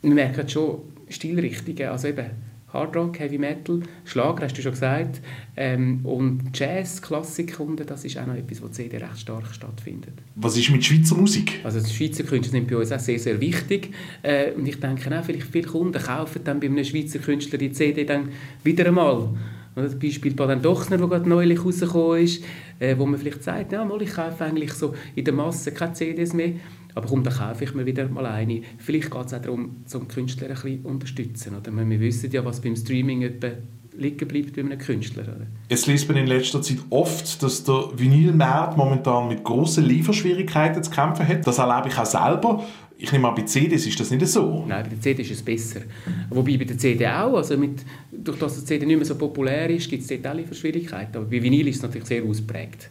man 0.00 0.14
merkt 0.14 0.50
schon 0.50 0.78
Stilrichtungen, 1.10 1.88
also 1.88 2.08
eben 2.08 2.47
Hard 2.72 2.94
Rock, 2.96 3.18
Heavy 3.18 3.38
Metal, 3.38 3.80
Schlager, 4.04 4.44
hast 4.44 4.58
du 4.58 4.62
schon 4.62 4.72
gesagt, 4.72 5.20
ähm, 5.56 6.00
und 6.04 6.50
Jazz, 6.52 7.00
Klassik, 7.00 7.56
das 7.86 8.04
ist 8.04 8.18
auch 8.18 8.26
noch 8.26 8.34
etwas, 8.34 8.60
wo 8.62 8.68
CD 8.68 8.98
recht 8.98 9.18
stark 9.18 9.54
stattfindet. 9.54 10.14
Was 10.34 10.56
ist 10.56 10.70
mit 10.70 10.84
Schweizer 10.84 11.16
Musik? 11.16 11.60
Also 11.64 11.80
die 11.80 11.90
Schweizer 11.90 12.24
Künstler 12.24 12.58
sind 12.58 12.68
bei 12.68 12.76
uns 12.76 12.92
auch 12.92 12.98
sehr, 12.98 13.18
sehr 13.18 13.40
wichtig 13.40 13.94
äh, 14.22 14.52
und 14.52 14.66
ich 14.68 14.78
denke 14.78 15.18
auch, 15.18 15.24
vielleicht 15.24 15.46
viele 15.46 15.66
Kunden 15.66 16.02
kaufen 16.02 16.42
dann 16.44 16.60
bei 16.60 16.66
einem 16.66 16.84
Schweizer 16.84 17.20
Künstler 17.20 17.58
die 17.58 17.72
CD 17.72 18.04
dann 18.04 18.28
wieder 18.62 18.86
einmal. 18.86 19.30
Das 19.74 19.98
Beispiel 19.98 20.34
Baden 20.34 20.60
Dochner, 20.60 20.98
der 20.98 21.06
gerade 21.06 21.28
neulich 21.28 21.64
rausgekommen 21.64 22.22
ist, 22.22 22.42
äh, 22.80 22.98
wo 22.98 23.06
man 23.06 23.18
vielleicht 23.18 23.44
sagt, 23.44 23.72
ja, 23.72 23.84
mal, 23.84 24.02
ich 24.02 24.12
kaufe 24.12 24.44
eigentlich 24.44 24.72
so 24.72 24.94
in 25.14 25.24
der 25.24 25.34
Masse 25.34 25.72
keine 25.72 25.92
CDs 25.92 26.32
mehr, 26.32 26.54
aber 26.98 27.06
komm, 27.06 27.22
dann 27.22 27.32
kaufe 27.32 27.62
ich 27.62 27.74
mir 27.74 27.86
wieder 27.86 28.08
mal 28.08 28.26
eine. 28.26 28.62
Vielleicht 28.78 29.12
geht 29.12 29.26
es 29.26 29.32
auch 29.32 29.40
darum, 29.40 29.84
zum 29.86 30.08
Künstler 30.08 30.48
ein 30.48 30.54
bisschen 30.54 30.82
unterstützen. 30.82 31.54
Oder? 31.54 31.72
Wir 31.72 32.00
wissen 32.00 32.30
ja, 32.32 32.44
was 32.44 32.60
beim 32.60 32.74
Streaming 32.74 33.22
etwa 33.22 33.52
liegen 33.96 34.26
bleibt 34.26 34.56
bei 34.56 34.62
einem 34.62 34.78
Künstler. 34.78 35.22
Oder? 35.22 35.46
Jetzt 35.68 35.86
liest 35.86 36.08
man 36.08 36.16
in 36.16 36.26
letzter 36.26 36.60
Zeit 36.60 36.78
oft, 36.90 37.40
dass 37.40 37.62
der 37.62 37.90
Vinylmarkt 37.94 38.76
momentan 38.76 39.28
mit 39.28 39.44
grossen 39.44 39.84
Lieferschwierigkeiten 39.84 40.82
zu 40.82 40.90
kämpfen 40.90 41.26
hat. 41.26 41.46
Das 41.46 41.58
erlebe 41.58 41.88
ich 41.88 41.96
auch 41.96 42.04
selber. 42.06 42.64
Ich 42.96 43.12
nehme 43.12 43.28
an, 43.28 43.36
bei 43.36 43.42
CDs 43.42 43.86
ist 43.86 44.00
das 44.00 44.10
nicht 44.10 44.26
so. 44.26 44.64
Nein, 44.66 44.82
bei 44.82 44.88
der 44.88 45.00
CD 45.00 45.22
ist 45.22 45.30
es 45.30 45.42
besser. 45.42 45.82
Wobei 46.30 46.56
bei 46.56 46.64
der 46.64 46.78
CD 46.78 47.06
auch. 47.06 47.36
Also 47.36 47.56
mit, 47.56 47.84
durch 48.10 48.40
das 48.40 48.58
die 48.58 48.64
CD 48.64 48.86
nicht 48.86 48.96
mehr 48.96 49.06
so 49.06 49.14
populär 49.14 49.70
ist, 49.70 49.88
gibt 49.88 50.02
es 50.02 50.08
dort 50.08 50.26
auch 50.26 50.34
Lieferschwierigkeiten. 50.34 51.16
Aber 51.16 51.26
bei 51.26 51.40
Vinyl 51.40 51.68
ist 51.68 51.76
es 51.76 51.82
natürlich 51.82 52.08
sehr 52.08 52.24
ausprägt. 52.24 52.90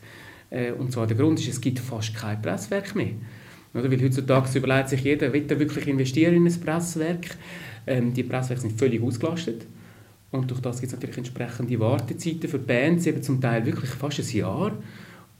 Äh, 0.50 0.72
und 0.72 0.94
zwar 0.94 1.08
der 1.08 1.18
Grund 1.18 1.42
ist, 1.42 1.50
es 1.50 1.60
gibt 1.60 1.80
fast 1.80 2.16
kein 2.16 2.42
Presswerk 2.42 2.96
mehr. 2.96 3.12
Oder? 3.80 3.92
Weil 3.92 4.02
heutzutage 4.02 4.58
überlegt 4.58 4.90
sich 4.90 5.02
jeder, 5.02 5.32
will 5.34 5.46
er 5.48 5.60
wirklich 5.60 5.88
investieren 5.88 6.36
in 6.36 6.48
ein 6.48 6.60
Presswerk? 6.60 7.38
Ähm, 7.86 8.14
die 8.14 8.24
Presswerke 8.24 8.62
sind 8.62 8.78
völlig 8.78 9.02
ausgelastet. 9.02 9.66
Und 10.32 10.52
durch 10.52 10.60
das 10.60 10.80
gibt 10.82 10.92
es 10.92 10.94
natürlich 10.94 11.18
entsprechende 11.18 11.80
Wartezeiten 11.80 12.50
für 12.50 12.60
Bands, 12.60 13.06
eben 13.06 13.24
zum 13.24 13.40
Teil 13.40 13.66
wirklich 13.66 13.90
fast 13.92 14.20
ein 14.20 14.38
Jahr. 14.38 14.74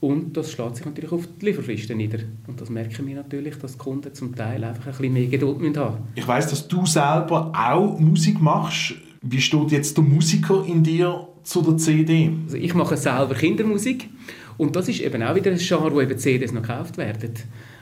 Und 0.00 0.36
das 0.36 0.52
schlägt 0.52 0.76
sich 0.76 0.86
natürlich 0.86 1.10
auf 1.10 1.28
die 1.40 1.46
Lieferfristen 1.46 1.96
nieder. 1.96 2.20
Und 2.46 2.60
das 2.60 2.70
merken 2.70 3.06
wir 3.06 3.16
natürlich, 3.16 3.56
dass 3.56 3.72
die 3.72 3.78
Kunden 3.78 4.14
zum 4.14 4.34
Teil 4.34 4.62
einfach 4.62 4.86
ein 4.86 4.92
bisschen 4.92 5.12
mehr 5.12 5.26
Geduld 5.26 5.56
haben 5.76 5.94
müssen. 5.96 6.02
Ich 6.14 6.26
weiss, 6.26 6.46
dass 6.46 6.68
du 6.68 6.86
selber 6.86 7.52
auch 7.54 7.98
Musik 7.98 8.40
machst. 8.40 8.94
Wie 9.22 9.40
steht 9.40 9.72
jetzt 9.72 9.96
der 9.96 10.04
Musiker 10.04 10.64
in 10.66 10.84
dir 10.84 11.26
zu 11.42 11.62
der 11.62 11.76
CD? 11.78 12.30
Also 12.44 12.56
ich 12.56 12.74
mache 12.74 12.96
selber 12.96 13.34
Kindermusik. 13.34 14.08
Und 14.56 14.76
das 14.76 14.88
ist 14.88 15.00
eben 15.00 15.22
auch 15.22 15.34
wieder 15.34 15.50
ein 15.50 15.58
Genre, 15.58 15.92
wo 15.92 16.00
eben 16.00 16.18
CDs 16.18 16.52
noch 16.52 16.62
gekauft 16.62 16.96
werden. 16.96 17.34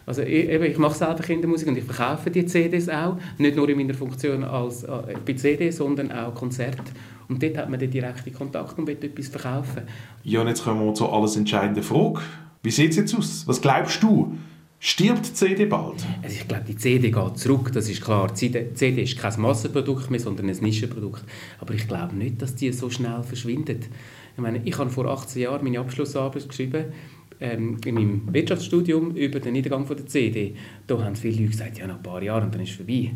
Also 0.07 0.23
ich, 0.23 0.49
eben, 0.49 0.65
ich 0.65 0.79
mache 0.79 0.97
selber 0.97 1.23
Kindermusik 1.23 1.67
und 1.67 1.77
ich 1.77 1.85
verkaufe 1.85 2.31
die 2.31 2.47
CDs 2.47 2.89
auch, 2.89 3.17
nicht 3.39 3.57
nur 3.57 3.69
in 3.69 3.77
meiner 3.77 3.95
Funktion 3.95 4.45
als 4.45 4.85
äh, 4.85 5.15
bei 5.25 5.33
CD, 5.33 5.71
sondern 5.71 6.13
auch 6.13 6.33
Konzert. 6.33 6.83
Und 7.29 7.43
dort 7.43 7.59
hat 7.59 7.69
man 7.69 7.81
den 7.81 7.91
direkten 7.91 8.33
Kontakt 8.33 8.79
und 8.79 8.87
will 8.87 8.97
etwas 9.01 9.27
verkaufen. 9.27 9.83
Ja, 10.23 10.43
und 10.43 10.47
jetzt 10.47 10.63
kommen 10.63 10.87
wir 10.87 10.95
zur 10.95 11.13
alles 11.13 11.37
entscheidenden 11.37 11.83
Frage. 11.83 12.21
Wie 12.63 12.71
sieht 12.71 12.93
es 12.93 12.97
jetzt 12.97 13.17
aus? 13.17 13.43
Was 13.49 13.61
glaubst 13.61 14.01
du? 14.01 14.37
Stirbt 14.79 15.27
die 15.27 15.33
CD 15.33 15.65
bald? 15.67 16.07
Also 16.23 16.37
ich 16.37 16.47
glaube, 16.47 16.65
die 16.69 16.77
CD 16.77 17.11
geht 17.11 17.39
zurück, 17.39 17.73
das 17.73 17.89
ist 17.89 18.03
klar. 18.03 18.29
Die 18.29 18.53
CD 18.75 19.03
ist 19.03 19.19
kein 19.19 19.41
Massenprodukt 19.41 20.11
mehr, 20.11 20.21
sondern 20.21 20.49
ein 20.49 20.57
Nischenprodukt. 20.57 21.25
Aber 21.59 21.75
ich 21.75 21.89
glaube 21.89 22.15
nicht, 22.15 22.41
dass 22.43 22.55
die 22.55 22.73
so 22.73 22.91
schnell 22.91 23.23
verschwindet. 23.25 23.89
Ich 24.37 24.43
meine, 24.43 24.61
ich 24.65 24.79
habe 24.79 24.91
vor 24.91 25.07
18 25.07 25.43
Jahren 25.43 25.65
meine 25.65 25.81
Abschlussarbeit 25.81 26.49
geschrieben 26.49 26.93
ähm, 27.41 27.79
in 27.85 27.95
meinem 27.95 28.23
Wirtschaftsstudium 28.33 29.15
über 29.15 29.41
den 29.41 29.53
Niedergang 29.53 29.87
von 29.87 29.97
der 29.97 30.07
CD. 30.07 30.55
Da 30.87 31.03
haben 31.03 31.17
viele 31.17 31.37
Leute 31.37 31.51
gesagt, 31.51 31.79
ja, 31.79 31.87
nach 31.87 31.97
ein 31.97 32.03
paar 32.03 32.23
Jahren 32.23 32.45
und 32.45 32.55
dann 32.55 32.63
ist 32.63 32.71
es 32.71 32.77
vorbei. 32.77 33.13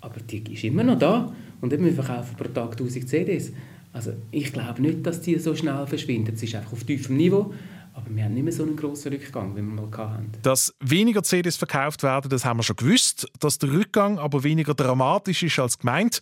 Aber 0.00 0.20
die 0.20 0.52
ist 0.52 0.64
immer 0.64 0.84
noch 0.84 0.98
da 0.98 1.32
und 1.60 1.72
wir 1.72 1.92
verkaufen 1.92 2.36
pro 2.36 2.48
Tag 2.48 2.72
1000 2.72 3.08
CDs. 3.08 3.52
Also 3.92 4.12
ich 4.30 4.52
glaube 4.52 4.82
nicht, 4.82 5.04
dass 5.06 5.20
die 5.20 5.38
so 5.38 5.54
schnell 5.54 5.86
verschwindet. 5.86 6.36
Es 6.36 6.42
ist 6.42 6.54
einfach 6.54 6.72
auf 6.72 6.84
tiefem 6.84 7.16
Niveau, 7.16 7.52
aber 7.98 8.14
wir 8.14 8.24
haben 8.24 8.34
nicht 8.34 8.44
mehr 8.44 8.52
so 8.52 8.62
einen 8.62 8.76
grossen 8.76 9.12
Rückgang, 9.12 9.52
wie 9.52 9.60
wir 9.60 9.62
mal 9.62 9.90
hatten. 9.90 10.32
Dass 10.42 10.74
weniger 10.80 11.22
CDs 11.22 11.56
verkauft 11.56 12.02
werden, 12.02 12.30
das 12.30 12.44
haben 12.44 12.58
wir 12.58 12.62
schon 12.62 12.76
gewusst. 12.76 13.26
Dass 13.40 13.58
der 13.58 13.72
Rückgang 13.72 14.18
aber 14.18 14.44
weniger 14.44 14.74
dramatisch 14.74 15.42
ist 15.42 15.58
als 15.58 15.78
gemeint, 15.78 16.20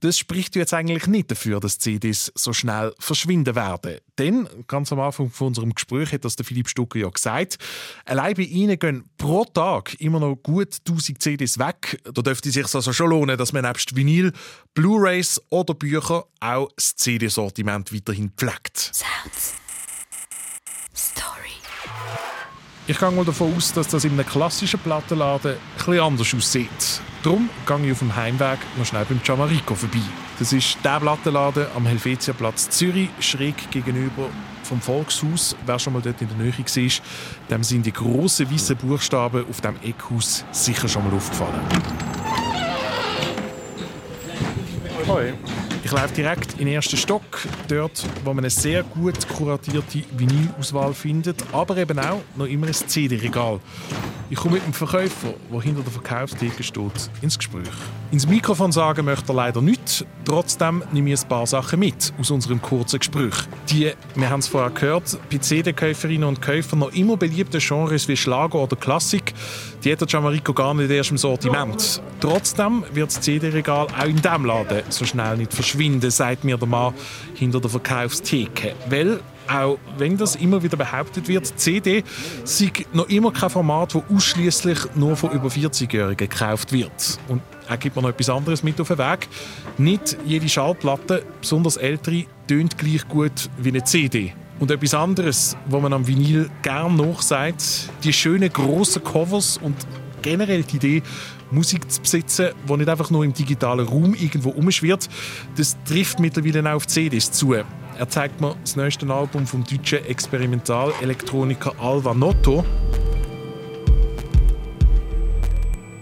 das 0.00 0.18
spricht 0.18 0.56
jetzt 0.56 0.74
eigentlich 0.74 1.06
nicht 1.06 1.30
dafür, 1.30 1.58
dass 1.58 1.78
CDs 1.78 2.30
so 2.34 2.52
schnell 2.52 2.94
verschwinden 2.98 3.54
werden. 3.54 3.98
Denn, 4.18 4.48
ganz 4.66 4.92
am 4.92 5.00
Anfang 5.00 5.30
von 5.30 5.48
unserem 5.48 5.74
Gespräch 5.74 6.12
hat 6.12 6.24
das 6.24 6.36
der 6.36 6.44
Philipp 6.44 6.68
Stucker 6.68 6.98
ja 6.98 7.08
gesagt, 7.08 7.58
allein 8.04 8.34
bei 8.34 8.42
ihnen 8.42 8.78
gehen 8.78 9.04
pro 9.18 9.44
Tag 9.44 10.00
immer 10.00 10.20
noch 10.20 10.36
gut 10.36 10.76
1000 10.86 11.20
CDs 11.20 11.58
weg. 11.58 12.00
Da 12.04 12.22
dürfte 12.22 12.48
es 12.50 12.54
sich 12.54 12.74
also 12.74 12.92
schon 12.92 13.10
lohnen, 13.10 13.36
dass 13.36 13.52
man 13.52 13.64
nebst 13.64 13.96
Vinyl, 13.96 14.32
Blu-rays 14.74 15.40
oder 15.50 15.74
Bücher 15.74 16.26
auch 16.40 16.70
das 16.76 16.94
CD-Sortiment 16.96 17.92
weiterhin 17.92 18.30
pflegt. 18.36 18.78
Sounds. 18.78 19.65
Ich 22.88 23.00
gehe 23.00 23.10
mal 23.10 23.24
davon 23.24 23.52
aus, 23.56 23.72
dass 23.72 23.88
das 23.88 24.04
in 24.04 24.12
einem 24.12 24.24
klassischen 24.24 24.78
Plattenladen 24.78 25.56
etwas 25.76 25.98
anders 25.98 26.32
aussieht. 26.32 27.00
Darum 27.24 27.50
gehe 27.66 27.86
ich 27.86 27.92
auf 27.92 27.98
dem 27.98 28.14
Heimweg 28.14 28.58
noch 28.78 28.86
schnell 28.86 29.04
beim 29.04 29.20
Gianmarico 29.24 29.74
vorbei. 29.74 29.98
Das 30.38 30.52
ist 30.52 30.78
der 30.84 31.00
Plattenladen 31.00 31.66
am 31.74 31.84
Helvetiaplatz 31.84 32.70
Zürich, 32.70 33.08
schräg 33.18 33.72
gegenüber 33.72 34.28
vom 34.62 34.80
Volkshaus. 34.80 35.56
Wer 35.66 35.80
schon 35.80 35.94
mal 35.94 36.02
dort 36.02 36.22
in 36.22 36.28
der 36.28 36.36
Nähe 36.36 36.52
war, 36.56 36.90
dem 37.50 37.64
sind 37.64 37.86
die 37.86 37.92
grossen 37.92 38.52
weißen 38.52 38.76
Buchstaben 38.76 39.44
auf 39.50 39.60
dem 39.60 39.74
Eckhaus 39.82 40.44
sicher 40.52 40.86
schon 40.86 41.08
mal 41.08 41.16
aufgefallen. 41.16 41.60
Hoi. 45.08 45.32
Ich 45.86 45.92
laufe 45.92 46.14
direkt 46.14 46.54
in 46.54 46.66
den 46.66 46.74
ersten 46.74 46.96
Stock, 46.96 47.22
dort, 47.68 48.04
wo 48.24 48.30
man 48.30 48.40
eine 48.40 48.50
sehr 48.50 48.82
gut 48.82 49.28
kuratierte 49.28 50.02
Vinylauswahl 50.16 50.92
findet, 50.92 51.44
aber 51.52 51.76
eben 51.76 51.96
auch 52.00 52.22
noch 52.34 52.46
immer 52.46 52.66
ein 52.66 52.74
CD-Regal. 52.74 53.60
Ich 54.28 54.36
komme 54.36 54.54
mit 54.54 54.66
dem 54.66 54.72
Verkäufer, 54.72 55.34
der 55.48 55.60
hinter 55.60 55.82
der 55.82 55.92
Verkaufstheke 55.92 56.64
steht, 56.64 57.08
ins 57.22 57.38
Gespräch. 57.38 57.70
Ins 58.10 58.26
Mikrofon 58.26 58.72
sagen 58.72 59.04
möchte 59.04 59.30
er 59.30 59.36
leider 59.36 59.62
nichts, 59.62 60.04
trotzdem 60.26 60.82
nehme 60.92 61.12
ich 61.12 61.22
ein 61.22 61.28
paar 61.28 61.46
Sachen 61.46 61.78
mit 61.80 62.12
aus 62.20 62.30
unserem 62.30 62.60
kurzen 62.60 62.98
Gespräch. 62.98 63.34
Die, 63.70 63.92
wir 64.14 64.28
haben 64.28 64.40
es 64.40 64.48
vorher 64.48 64.70
gehört, 64.70 65.18
bei 65.30 65.38
CD-Käuferinnen 65.38 66.28
und 66.28 66.42
Käufern 66.42 66.80
noch 66.80 66.92
immer 66.92 67.16
beliebte 67.16 67.58
Genres 67.58 68.08
wie 68.08 68.16
Schlager 68.16 68.58
oder 68.58 68.76
Klassik, 68.76 69.32
die 69.84 69.92
hat 69.92 70.00
der 70.00 70.08
Gianmarico 70.08 70.52
gar 70.52 70.74
nicht 70.74 70.90
erst 70.90 71.12
im 71.12 71.18
Sortiment. 71.18 72.02
Trotzdem 72.20 72.84
wird 72.92 73.08
das 73.08 73.20
CD-Regal 73.20 73.86
auch 73.96 74.04
in 74.04 74.20
diesem 74.20 74.44
Laden 74.44 74.82
so 74.88 75.04
schnell 75.04 75.36
nicht 75.36 75.54
verschwinden, 75.54 76.10
sagt 76.10 76.44
mir 76.44 76.58
der 76.58 76.68
Mann 76.68 76.92
hinter 77.34 77.60
der 77.60 77.70
Verkaufstheke. 77.70 78.74
Weil, 78.90 79.20
auch 79.48 79.78
wenn 79.96 80.16
das 80.16 80.34
immer 80.34 80.60
wieder 80.62 80.76
behauptet 80.76 81.28
wird, 81.28 81.46
CD 81.58 82.02
sei 82.42 82.72
noch 82.92 83.08
immer 83.08 83.32
kein 83.32 83.50
Format, 83.50 83.94
das 83.94 84.02
ausschließlich 84.12 84.78
nur 84.96 85.16
von 85.16 85.30
über 85.30 85.48
40-Jährigen 85.48 86.28
gekauft 86.28 86.72
wird. 86.72 87.18
Und 87.28 87.42
er 87.68 87.76
gibt 87.76 87.96
mir 87.96 88.02
noch 88.02 88.10
etwas 88.10 88.30
anderes 88.30 88.62
mit 88.62 88.80
auf 88.80 88.88
den 88.88 88.98
Weg. 88.98 89.28
Nicht 89.78 90.16
jede 90.24 90.48
Schallplatte, 90.48 91.22
besonders 91.40 91.76
ältere, 91.76 92.24
tönt 92.46 92.78
gleich 92.78 93.06
gut 93.08 93.50
wie 93.58 93.70
eine 93.70 93.84
CD. 93.84 94.32
Und 94.58 94.70
etwas 94.70 94.94
anderes, 94.94 95.56
was 95.66 95.82
man 95.82 95.92
am 95.92 96.06
Vinyl 96.06 96.48
gern 96.62 96.96
nachsagt, 96.96 97.90
die 98.04 98.12
schönen 98.12 98.50
grossen 98.50 99.04
Covers 99.04 99.58
und 99.58 99.76
generell 100.22 100.62
die 100.62 100.76
Idee, 100.76 101.02
Musik 101.50 101.90
zu 101.90 102.00
besitzen, 102.00 102.48
die 102.68 102.76
nicht 102.76 102.88
einfach 102.88 103.10
nur 103.10 103.24
im 103.24 103.32
digitalen 103.32 103.86
Raum 103.86 104.14
irgendwo 104.14 104.50
umschwirrt, 104.50 105.08
das 105.56 105.76
trifft 105.84 106.18
mittlerweile 106.18 106.70
auch 106.70 106.76
auf 106.76 106.86
CDs 106.86 107.30
zu. 107.30 107.52
Er 107.52 108.08
zeigt 108.08 108.40
mir 108.40 108.56
das 108.60 108.76
neueste 108.76 109.08
Album 109.08 109.46
vom 109.46 109.62
deutschen 109.64 110.04
Experimentalelektroniker 110.04 111.72
Alva 111.78 112.14
Notto. 112.14 112.64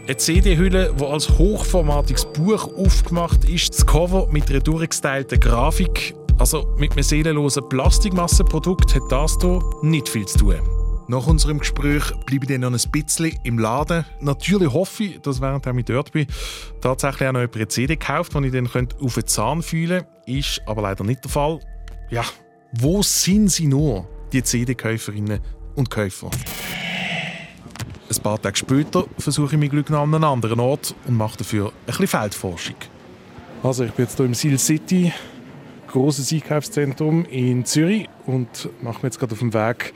Eine 0.06 0.18
CD-Hülle, 0.18 0.94
die 1.00 1.04
als 1.04 1.30
hochformatiges 1.30 2.26
Buch 2.26 2.68
aufgemacht 2.76 3.48
ist, 3.48 3.72
das 3.72 3.86
Cover 3.86 4.28
mit 4.30 4.50
einer 4.50 4.60
durchgestylten 4.60 5.40
Grafik. 5.40 6.14
Also 6.36 6.74
mit 6.76 6.92
einem 6.92 7.02
seelenlosen 7.02 7.66
Plastikmassenprodukt 7.70 8.94
hat 8.94 9.02
das 9.08 9.38
hier 9.40 9.62
nicht 9.80 10.10
viel 10.10 10.26
zu 10.26 10.38
tun. 10.40 10.60
Nach 11.08 11.26
unserem 11.26 11.58
Gespräch 11.58 12.02
bleibe 12.26 12.44
ich 12.44 12.50
dann 12.50 12.60
noch 12.60 12.72
ein 12.72 12.90
bisschen 12.90 13.38
im 13.44 13.58
Laden. 13.58 14.04
Natürlich 14.20 14.70
hoffe 14.70 15.04
ich, 15.04 15.20
dass 15.22 15.40
während 15.40 15.66
ich 15.66 15.84
dort 15.86 16.12
bin, 16.12 16.26
tatsächlich 16.82 17.26
auch 17.26 17.32
noch 17.32 17.40
jemand 17.40 17.56
eine 17.56 17.68
CD 17.68 17.96
kauft, 17.96 18.34
die 18.34 18.44
ich 18.44 18.52
dann 18.52 18.88
auf 19.00 19.14
den 19.14 19.26
Zahn 19.26 19.62
fühlen 19.62 20.02
könnte. 20.02 20.38
Ist 20.38 20.60
aber 20.66 20.82
leider 20.82 21.04
nicht 21.04 21.24
der 21.24 21.30
Fall. 21.30 21.60
Ja, 22.10 22.24
wo 22.72 23.00
sind 23.00 23.50
sie 23.50 23.68
nur, 23.68 24.06
die 24.34 24.42
CD-Käuferinnen 24.42 25.40
und 25.76 25.88
Käufer? 25.88 26.30
Ein 28.16 28.22
paar 28.22 28.40
Tage 28.40 28.56
später 28.56 29.04
versuche 29.18 29.54
ich 29.54 29.60
mein 29.60 29.70
Glück 29.70 29.90
noch 29.90 30.02
an 30.02 30.14
einem 30.14 30.24
anderen 30.24 30.60
Ort 30.60 30.94
und 31.06 31.16
mache 31.16 31.38
dafür 31.38 31.68
ein 31.68 31.72
bisschen 31.86 32.06
Feldforschung. 32.06 32.76
Also 33.62 33.84
ich 33.84 33.92
bin 33.92 34.04
jetzt 34.04 34.16
hier 34.16 34.26
im 34.26 34.34
Seal 34.34 34.58
City, 34.58 35.12
großes 35.88 36.32
Einkaufszentrum 36.32 37.24
in 37.24 37.64
Zürich 37.64 38.08
und 38.26 38.68
mache 38.82 38.96
mich 38.96 39.04
jetzt 39.04 39.18
gerade 39.18 39.32
auf 39.32 39.38
dem 39.38 39.52
Weg 39.54 39.92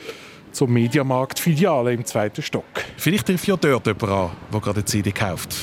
zur 0.53 0.69
Mediamarkt-Filiale 0.69 1.93
im 1.93 2.05
zweiten 2.05 2.43
Stock. 2.43 2.65
Vielleicht 2.97 3.27
trifft 3.27 3.47
ja 3.47 3.57
dort 3.57 3.87
jemand 3.87 4.03
an, 4.05 4.31
der 4.53 4.61
gerade 4.61 4.77
eine 4.79 4.85
CD 4.85 5.13
kauft. 5.13 5.55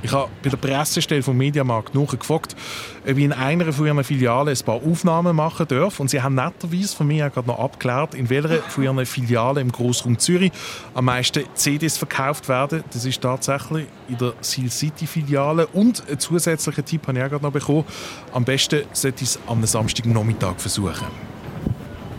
Ich 0.00 0.12
habe 0.12 0.30
bei 0.42 0.50
der 0.50 0.56
Pressestelle 0.56 1.22
vom 1.22 1.36
Mediamarkt 1.36 1.94
nachgefragt, 1.94 2.54
ob 3.02 3.16
ich 3.16 3.24
in 3.24 3.32
einer 3.32 3.72
von 3.72 3.86
ihren 3.86 4.04
Filialen 4.04 4.56
ein 4.56 4.64
paar 4.64 4.76
Aufnahmen 4.76 5.34
machen 5.34 5.66
darf. 5.66 5.98
Und 5.98 6.08
sie 6.08 6.22
haben 6.22 6.36
netterweise 6.36 6.96
von 6.96 7.08
mir 7.08 7.28
gerade 7.30 7.48
noch 7.48 7.58
abgeklärt, 7.58 8.14
in 8.14 8.30
welcher 8.30 8.62
von 8.62 8.84
ihren 8.84 9.06
Filialen 9.06 9.62
im 9.62 9.72
Grossraum 9.72 10.18
Zürich 10.18 10.52
am 10.94 11.06
meisten 11.06 11.42
CDs 11.54 11.98
verkauft 11.98 12.48
werden. 12.48 12.84
Das 12.92 13.04
ist 13.04 13.20
tatsächlich 13.20 13.86
in 14.08 14.18
der 14.18 14.34
Seal 14.40 14.70
City 14.70 15.06
Filiale. 15.06 15.66
Und 15.66 16.06
einen 16.08 16.20
zusätzlichen 16.20 16.84
Tipp 16.84 17.06
habe 17.08 17.18
ich 17.18 17.24
auch 17.24 17.30
gerade 17.30 17.44
noch 17.44 17.52
bekommen. 17.52 17.84
Am 18.32 18.44
besten 18.44 18.82
sollte 18.92 19.24
ich 19.24 19.30
es 19.30 19.38
am 19.48 19.64
Samstagnachmittag 19.64 20.58
versuchen. 20.58 21.27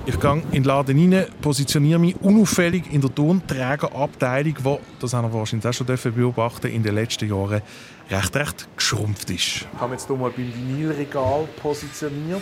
Ich 0.10 0.20
gehe 0.20 0.42
in 0.52 0.52
den 0.52 0.64
Laden 0.64 1.14
rein, 1.14 1.26
positioniere 1.40 2.00
mich 2.00 2.16
unauffällig 2.20 2.92
in 2.92 3.00
der 3.00 3.14
Tonträgerabteilung, 3.14 4.56
die, 4.56 4.78
das 5.00 5.14
haben 5.14 5.32
wir 5.32 5.38
wahrscheinlich 5.38 5.68
auch 5.68 5.74
schon 5.74 5.86
beobachten 6.16 6.66
in 6.66 6.82
den 6.82 6.96
letzten 6.96 7.30
Jahren 7.30 7.62
recht, 8.10 8.36
recht 8.36 8.68
geschrumpft 8.76 9.30
ist. 9.30 9.38
Ich 9.38 9.68
habe 9.80 9.92
mich 9.92 10.00
jetzt 10.00 10.08
hier 10.08 10.16
mal 10.16 10.32
beim 10.32 10.52
Vinylregal 10.52 11.48
positioniert. 11.62 12.42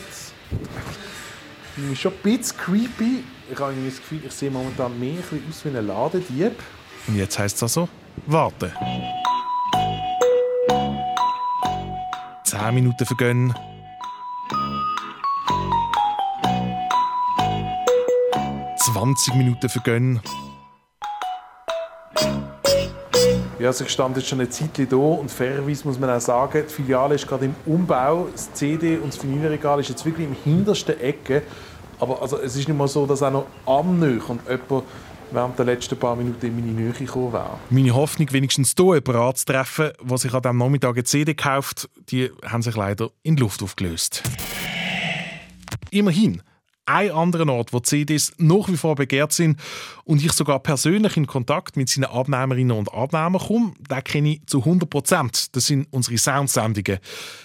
Ich 1.76 1.84
bin 1.84 1.94
schon 1.94 2.14
ein 2.14 2.18
bisschen 2.24 2.58
creepy. 2.58 3.24
Ich 3.52 3.60
habe 3.60 3.74
das 3.84 3.98
Gefühl, 3.98 4.22
ich 4.26 4.32
sehe 4.32 4.50
momentan 4.50 4.98
mehr 4.98 5.20
aus 5.20 5.66
wie 5.66 5.78
ein 5.78 5.86
Ladendieb. 5.86 6.54
Und 7.06 7.18
jetzt 7.18 7.38
heisst 7.38 7.58
es 7.58 7.64
also, 7.64 7.90
warten. 8.28 8.72
Zehn 12.46 12.76
Minuten 12.76 13.06
vergehen. 13.06 13.54
Zwanzig 18.98 19.36
Minuten 19.36 19.70
vergehen. 19.70 20.20
Ja, 23.60 23.68
also 23.68 23.84
ich 23.84 23.92
stand 23.92 24.18
jetzt 24.18 24.28
schon 24.28 24.40
eine 24.40 24.50
Zeit 24.50 24.72
hier 24.76 24.92
und 24.98 25.30
fairerweise 25.30 25.88
muss 25.88 26.00
man 26.00 26.10
auch 26.10 26.20
sagen, 26.20 26.64
die 26.68 26.74
Filiale 26.74 27.14
ist 27.14 27.28
gerade 27.28 27.46
im 27.46 27.54
Umbau. 27.68 28.28
Das 28.32 28.52
CD- 28.54 28.98
und 28.98 29.14
das 29.14 29.22
Vinylregal 29.22 29.82
ist 29.82 29.90
jetzt 29.90 30.04
wirklich 30.04 30.26
im 30.26 30.36
hintersten 30.44 31.00
Ecke. 31.00 31.44
Aber 32.00 32.24
also, 32.24 32.40
es 32.40 32.56
ist 32.56 32.68
nicht 32.68 32.76
mal 32.76 32.88
so, 32.88 33.06
dass 33.06 33.22
auch 33.22 33.30
noch 33.30 33.46
annähernd 33.68 34.30
und 34.30 34.40
jemand 34.50 34.84
während 35.30 35.60
der 35.60 35.66
letzten 35.66 35.96
paar 36.00 36.16
Minuten 36.16 36.48
in 36.48 36.56
meine 36.56 36.72
Nähe 36.72 36.92
gekommen 36.92 37.34
wäre. 37.34 37.60
Meine 37.70 37.94
Hoffnung, 37.94 38.34
wenigstens 38.34 38.74
hier 38.76 38.86
jemanden 38.96 39.16
anzutreffen, 39.16 39.92
der 40.02 40.18
sich 40.18 40.34
an 40.34 40.42
diesem 40.42 40.58
Nachmittag 40.58 40.96
eine 40.96 41.04
CD 41.04 41.36
kauft, 41.36 41.88
die 42.10 42.32
haben 42.44 42.64
sich 42.64 42.76
leider 42.76 43.12
in 43.22 43.36
die 43.36 43.44
Luft 43.44 43.62
aufgelöst. 43.62 44.24
Immerhin, 45.92 46.42
einen 46.88 47.12
anderen 47.12 47.50
Ort, 47.50 47.74
wo 47.74 47.80
CDs 47.80 48.34
nach 48.38 48.68
wie 48.70 48.78
vor 48.78 48.96
begehrt 48.96 49.34
sind 49.34 49.60
und 50.06 50.24
ich 50.24 50.32
sogar 50.34 50.60
persönlich 50.60 51.18
in 51.18 51.28
Kontakt 51.28 51.78
mit 51.78 51.90
seinen 51.90 52.06
Abnehmerinnen 52.06 52.76
und 52.76 52.94
Abnehmern 52.94 53.42
komme, 53.42 53.74
den 53.90 54.04
kenne 54.04 54.30
ich 54.30 54.46
zu 54.48 54.60
100 54.60 54.90
Prozent. 54.90 55.56
Das 55.56 55.68
sind 55.68 55.88
unsere 55.92 56.18
Soundsendungen. 56.18 57.00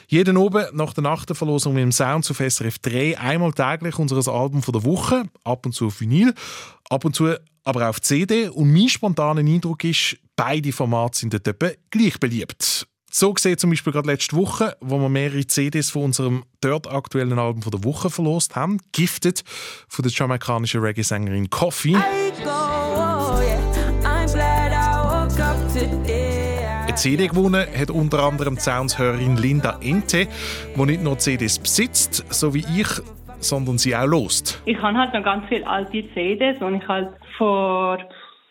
Jeden 0.07 0.37
oben 0.37 0.65
nach 0.73 0.95
der 0.95 1.03
Nacht 1.03 1.37
Verlosung 1.37 1.75
mit 1.75 1.83
dem 1.83 1.93
Sound 1.93 2.31
auf 2.31 2.39
SRF 2.39 2.79
3 2.79 3.19
einmal 3.19 3.53
täglich 3.53 3.99
unseres 3.99 4.29
Album 4.29 4.63
von 4.63 4.73
der 4.73 4.85
Woche, 4.85 5.25
ab 5.45 5.67
und 5.67 5.73
zu 5.73 5.87
auf 5.87 6.01
Vinyl, 6.01 6.35
ab 6.89 7.05
und 7.05 7.17
zu 7.17 7.35
aber 7.65 7.89
auf 7.89 8.01
CD. 8.01 8.49
Und 8.49 8.73
mein 8.73 8.89
spontaner 8.89 9.41
Eindruck 9.41 9.85
ist, 9.85 10.17
beide 10.37 10.73
Formate 10.73 11.19
sind 11.19 11.35
dort 11.35 11.79
gleich 11.91 12.19
beliebt. 12.19 12.87
So 13.15 13.35
gesehen 13.35 13.59
zum 13.59 13.69
Beispiel 13.69 13.93
gerade 13.93 14.09
letzte 14.09 14.35
Woche, 14.35 14.75
wo 14.81 14.99
wir 14.99 15.11
mehrere 15.11 15.47
CDs 15.47 15.91
von 15.91 16.05
unserem 16.05 16.45
dort 16.63 16.91
aktuellen 16.91 17.39
Album 17.39 17.61
von 17.61 17.71
der 17.71 17.85
Woche 17.85 18.09
verlost 18.09 18.57
haben. 18.57 18.79
Gifted 18.93 19.43
von 19.87 20.03
der 20.03 20.11
jamaikanischen 20.11 20.81
Reggae-Sängerin 20.81 21.51
Coffee. 21.51 21.95
Eine 26.85 26.95
CD 26.95 27.27
gewonnen 27.27 27.67
hat 27.79 27.91
unter 27.91 28.23
anderem 28.23 28.55
die 28.55 28.63
Soundshörerin 28.63 29.37
Linda 29.37 29.79
Ente, 29.83 30.27
die 30.75 30.87
nicht 30.87 31.03
nur 31.03 31.19
CDs 31.19 31.59
besitzt, 31.59 32.25
so 32.33 32.55
wie 32.55 32.65
ich, 32.81 32.89
sondern 33.41 33.77
sie 33.77 33.95
auch 33.95 34.07
lost. 34.07 34.63
Ich 34.65 34.81
habe 34.81 34.97
halt 34.97 35.13
noch 35.13 35.23
ganz 35.23 35.45
viele 35.51 35.67
alte 35.67 36.03
CDs, 36.15 36.57
die 36.59 36.77
ich 36.77 36.89
halt 36.89 37.11
vor 37.37 37.99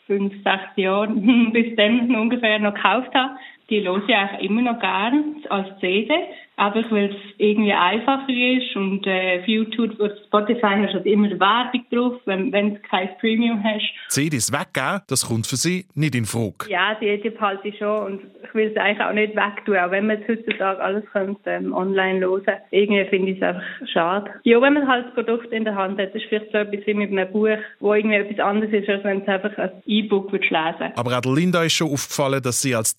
fünf, 0.06 0.34
sechs 0.44 0.76
Jahren 0.76 1.52
bis 1.52 1.76
dann 1.76 2.16
ungefähr 2.16 2.60
noch 2.60 2.76
gekauft 2.76 3.10
habe 3.16 3.32
die 3.72 3.84
höre 3.84 4.04
ich 4.08 4.14
eigentlich 4.14 4.50
immer 4.50 4.62
noch 4.62 4.80
gern 4.80 5.38
als 5.50 5.68
CD, 5.80 6.14
einfach 6.58 6.92
weil 6.92 7.06
es 7.06 7.16
irgendwie 7.38 7.74
einfacher 7.74 8.30
ist 8.30 8.76
und 8.76 9.08
äh, 9.08 9.40
auf 9.40 9.48
YouTube 9.48 10.00
oder 10.00 10.16
Spotify 10.28 10.76
hast 10.84 10.90
du 10.90 10.98
halt 10.98 11.06
immer 11.06 11.30
Werbung 11.30 11.86
drauf, 11.92 12.22
wenn, 12.26 12.52
wenn 12.52 12.76
du 12.76 12.82
kein 12.82 13.10
Premium 13.20 13.64
hast. 13.64 13.86
CDs 14.10 14.52
weggeben, 14.52 15.02
das 15.08 15.28
kommt 15.28 15.48
für 15.48 15.56
Sie 15.56 15.86
nicht 15.96 16.14
in 16.16 16.26
Frage. 16.26 16.70
Ja, 16.70 16.96
die, 17.02 17.20
die 17.22 17.30
behalte 17.30 17.70
ich 17.70 17.78
schon 17.78 18.06
und 18.06 18.22
ich 18.44 18.54
will 18.54 18.72
es 18.72 18.78
eigentlich 18.78 19.02
auch 19.02 19.14
nicht 19.14 19.36
wegtun, 19.36 19.78
auch 19.78 19.92
wenn 19.92 20.08
man 20.08 20.22
es 20.22 20.28
heutzutage 20.28 20.82
alles 20.82 21.06
könnte, 21.12 21.50
ähm, 21.50 21.74
online 21.74 22.20
hören 22.20 22.44
Irgendwie 22.72 23.06
finde 23.06 23.32
ich 23.32 23.38
es 23.38 23.44
einfach 23.44 23.64
schade. 23.92 24.32
Ja, 24.44 24.62
wenn 24.62 24.74
man 24.74 24.88
halt 24.88 25.08
das 25.08 25.14
Produkt 25.14 25.52
in 25.54 25.64
der 25.64 25.76
Hand 25.76 26.00
hat, 26.00 26.10
das 26.10 26.22
ist 26.22 26.26
vielleicht 26.28 26.52
so 26.52 26.58
etwas 26.60 26.86
wie 26.86 26.94
mit 26.94 27.12
einem 27.12 27.32
Buch, 27.32 27.58
wo 27.80 27.94
irgendwie 27.94 28.18
etwas 28.18 28.40
anderes 28.40 28.74
ist, 28.74 28.90
als 28.90 29.04
wenn 29.04 29.22
es 29.22 29.28
einfach 29.28 29.58
als 29.58 29.74
E-Book 29.86 30.32
lesen 30.32 30.92
Aber 30.96 31.18
auch 31.18 31.36
Linda 31.36 31.64
ist 31.64 31.74
schon 31.74 31.92
aufgefallen, 31.92 32.42
dass 32.44 32.62
sie 32.62 32.76
als 32.76 32.96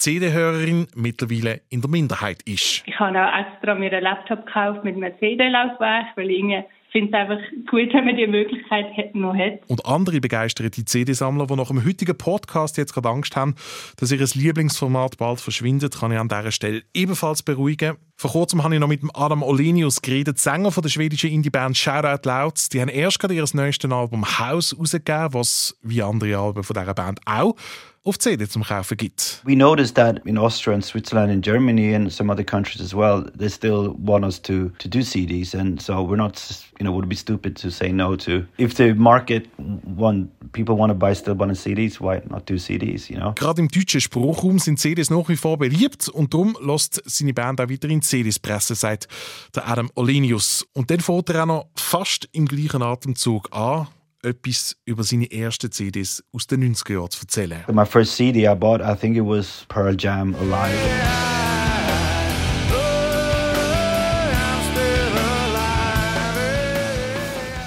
CD-Hörerin 0.63 0.87
mittlerweile 0.95 1.61
in 1.69 1.81
der 1.81 1.91
Minderheit 1.91 2.43
ist. 2.43 2.83
Ich 2.87 2.99
habe 2.99 3.19
auch 3.19 3.53
extra 3.53 3.75
mir 3.75 3.93
einen 3.93 4.03
Laptop 4.03 4.47
gekauft 4.47 4.85
mit 4.85 4.97
einem 4.97 5.13
CD-Laufwerk, 5.19 6.07
weil 6.17 6.31
ich 6.31 6.45
finde 6.91 7.09
es 7.09 7.15
einfach 7.15 7.41
gut, 7.71 7.93
wenn 7.93 8.05
man 8.05 8.17
die 8.17 8.27
Möglichkeit 8.27 9.15
noch 9.15 9.35
hat. 9.35 9.61
Und 9.67 9.85
andere 9.87 10.21
begeisterte 10.21 10.85
CD-Sammler, 10.85 11.47
die 11.47 11.57
nach 11.57 11.69
dem 11.69 11.85
heutigen 11.85 12.17
Podcast 12.17 12.77
jetzt 12.77 12.93
gerade 12.93 13.09
Angst 13.09 13.35
haben, 13.35 13.55
dass 13.99 14.13
ihr 14.13 14.19
Lieblingsformat 14.19 15.17
bald 15.17 15.41
verschwindet, 15.41 15.99
kann 15.99 16.13
ich 16.13 16.19
an 16.19 16.29
dieser 16.29 16.53
Stelle 16.53 16.83
ebenfalls 16.93 17.43
beruhigen. 17.43 17.97
Vor 18.17 18.33
kurzem 18.33 18.63
habe 18.63 18.75
ich 18.75 18.81
noch 18.81 18.89
mit 18.89 19.01
Adam 19.15 19.43
Olenius 19.43 20.03
geredet, 20.03 20.39
Sänger 20.39 20.71
von 20.71 20.83
der 20.83 20.91
schwedischen 20.91 21.31
Indie-Band 21.31 21.77
Shoutout 21.77 22.29
Louds. 22.29 22.69
Die 22.69 22.81
haben 22.81 22.89
erst 22.89 23.19
gerade 23.19 23.35
ihr 23.35 23.45
neuestes 23.53 23.91
Album 23.91 24.39
House 24.39 24.77
rausgegeben, 24.79 25.35
was 25.35 25.77
wie 25.83 26.03
andere 26.03 26.37
Alben 26.37 26.63
von 26.63 26.75
dieser 26.75 26.95
Band 26.95 27.21
auch 27.25 27.57
auf 28.05 28.19
CD 28.19 28.49
zum 28.49 28.65
Kaufen 28.65 28.97
gibt. 28.97 29.41
We 29.45 29.57
noticed 29.57 29.95
that 29.95 30.25
in 30.27 30.37
Austria 30.37 30.75
and 30.75 30.85
Switzerland 30.85 31.31
and 31.31 31.45
Germany 31.45 31.95
and 31.95 32.13
some 32.13 32.33
other 32.33 32.45
countries 32.45 32.81
as 32.83 32.93
well, 32.95 33.25
they 33.39 33.49
still 33.49 33.95
want 33.99 34.25
us 34.25 34.41
to 34.43 34.71
to 34.79 34.89
do 34.89 35.01
CDs, 35.01 35.55
and 35.55 35.81
so 35.81 36.03
we're 36.03 36.17
not, 36.17 36.41
you 36.79 36.85
know, 36.85 36.93
would 36.93 37.09
be 37.09 37.17
stupid 37.17 37.57
to 37.61 37.71
say 37.71 37.93
no 37.93 38.17
to. 38.17 38.45
If 38.59 38.75
the 38.75 38.95
market 38.95 39.49
want 39.59 40.31
people 40.53 40.77
want 40.77 40.91
to 40.91 40.95
buy 40.95 41.15
still 41.15 41.37
want 41.37 41.57
CDs, 41.57 42.01
why 42.01 42.23
not 42.29 42.47
do 42.47 42.59
CDs, 42.59 43.09
you 43.09 43.17
know? 43.17 43.35
Gerade 43.35 43.61
im 43.61 43.69
deutschen 43.69 44.01
Spruchraum 44.01 44.59
sind 44.59 44.79
CDs 44.81 45.11
nach 45.11 45.29
wie 45.29 45.37
vor 45.37 45.59
beliebt 45.59 46.09
und 46.09 46.35
darum 46.35 46.57
lässt 46.61 47.03
seine 47.05 47.33
Band 47.33 47.61
auch 47.61 47.69
weiterhin 47.69 48.03
CDs 48.03 48.39
pressen, 48.39 48.75
sagt 48.75 49.07
der 49.55 49.69
Adam 49.69 49.91
Olenius. 49.95 50.67
Und 50.73 50.91
dann 50.91 51.01
fährt 51.01 51.31
er 51.31 51.43
auch 51.43 51.47
noch 51.47 51.67
fast 51.77 52.29
im 52.33 52.47
gleichen 52.47 52.83
Atemzug 52.83 53.49
an 53.53 53.87
etwas 54.23 54.77
über 54.85 55.03
seine 55.03 55.31
ersten 55.31 55.71
CDs 55.71 56.23
aus 56.33 56.47
den 56.47 56.63
90er 56.63 56.93
Jahren 56.93 57.11
zu 57.11 57.21
erzählen. 57.23 57.65
My 57.73 57.85
first 57.85 58.17
CD 58.17 58.49
I 58.49 58.55
bought, 58.55 58.81
I 58.81 58.95
think 58.95 59.17
it 59.17 59.25
was 59.25 59.67
Pearl 59.69 59.97
Jam 59.99 60.35
Alive. 60.37 60.73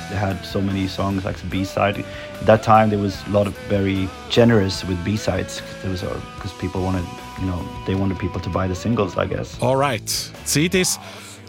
They 0.09 0.17
had 0.17 0.45
so 0.45 0.61
many 0.61 0.87
songs 0.87 1.25
like 1.25 1.37
B-side. 1.49 2.05
At 2.39 2.45
that 2.45 2.63
time, 2.63 2.89
there 2.89 3.01
was 3.01 3.21
a 3.27 3.31
lot 3.31 3.47
of 3.47 3.53
very 3.67 4.07
generous 4.29 4.85
with 4.85 4.97
B-sides. 5.03 5.61
Because 5.83 6.53
people 6.59 6.81
wanted, 6.81 7.03
you 7.41 7.47
know, 7.47 7.61
they 7.85 7.95
wanted 7.95 8.17
people 8.17 8.39
to 8.39 8.49
buy 8.49 8.67
the 8.67 8.75
singles, 8.75 9.17
I 9.17 9.25
guess. 9.27 9.61
Alright, 9.61 10.05
CDs 10.45 10.99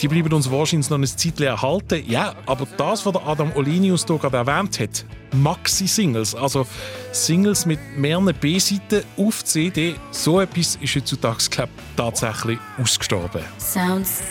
die 0.01 0.09
bleiben 0.09 0.33
uns 0.33 0.51
wahrscheinlich 0.51 0.91
noch 0.91 0.99
ein 0.99 1.07
Zeitchen 1.07 1.47
erhalten. 1.47 2.03
Ja, 2.07 2.35
aber 2.47 2.67
das, 2.77 3.07
was 3.07 3.17
Adam 3.17 3.53
Olinius 3.55 4.05
hier 4.07 4.19
gerade 4.19 4.37
erwähnt 4.37 4.79
hat, 4.81 5.05
Maxi-Singles, 5.35 6.35
also 6.35 6.67
Singles 7.13 7.67
mit 7.67 7.79
mehreren 7.97 8.35
B-Seiten 8.35 9.03
auf 9.17 9.45
CD, 9.45 9.95
so 10.11 10.41
etwas 10.41 10.77
ist 10.81 10.97
heutzutage 10.97 11.49
glaub, 11.51 11.69
tatsächlich 11.97 12.59
ausgestorben. 12.79 13.43
Sounds 13.59 14.23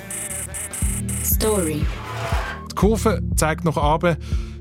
Story. 1.23 1.82
Die 2.71 2.75
Kurve 2.75 3.21
zeigt 3.36 3.65
nach 3.65 3.78
oben. 3.78 4.17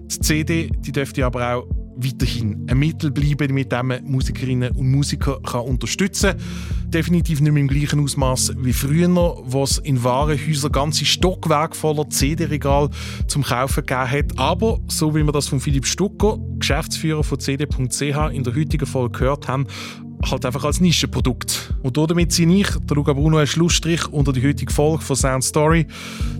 Die 0.06 0.20
CD 0.20 0.70
die 0.80 0.92
dürfte 0.92 1.24
aber 1.24 1.54
auch 1.54 1.66
weiterhin 1.96 2.66
ein 2.68 2.78
Mittel 2.78 3.10
bleiben, 3.10 3.54
mit 3.54 3.72
dem 3.72 3.86
man 3.88 4.04
Musikerinnen 4.04 4.72
und 4.72 4.90
Musiker 4.90 5.40
kann 5.42 5.62
unterstützen 5.62 6.30
kann. 6.30 6.90
Definitiv 6.90 7.40
nicht 7.40 7.52
mehr 7.52 7.60
im 7.60 7.68
gleichen 7.68 8.00
Ausmaß 8.00 8.54
wie 8.58 8.72
früher, 8.72 9.08
wo 9.08 9.62
es 9.64 9.78
in 9.78 10.02
Warenhäusern 10.02 10.72
ganze 10.72 11.04
Stockwerke 11.04 11.76
voller 11.76 12.08
CD-Regal 12.08 12.90
zum 13.26 13.42
Kaufen 13.42 13.84
gegeben 13.84 14.10
hat. 14.10 14.38
Aber, 14.38 14.80
so 14.88 15.14
wie 15.14 15.22
wir 15.22 15.32
das 15.32 15.48
von 15.48 15.60
Philipp 15.60 15.86
Stucker, 15.86 16.38
Geschäftsführer 16.58 17.24
von 17.24 17.40
CD.ch, 17.40 18.00
in 18.32 18.44
der 18.44 18.54
heutigen 18.54 18.86
Folge 18.86 19.18
gehört 19.18 19.48
haben, 19.48 19.66
halt 20.30 20.46
einfach 20.46 20.64
als 20.64 20.80
Nischenprodukt. 20.80 21.73
Und 21.84 21.98
damit 21.98 22.32
ziehe 22.32 22.50
ich, 22.50 22.68
der 22.88 22.96
Luca 22.96 23.12
Bruno, 23.12 23.36
einen 23.36 23.46
Schlussstrich 23.46 24.08
unter 24.08 24.32
die 24.32 24.42
heutige 24.42 24.72
Folge 24.72 25.04
von 25.04 25.16
Sound 25.16 25.44
Story. 25.44 25.86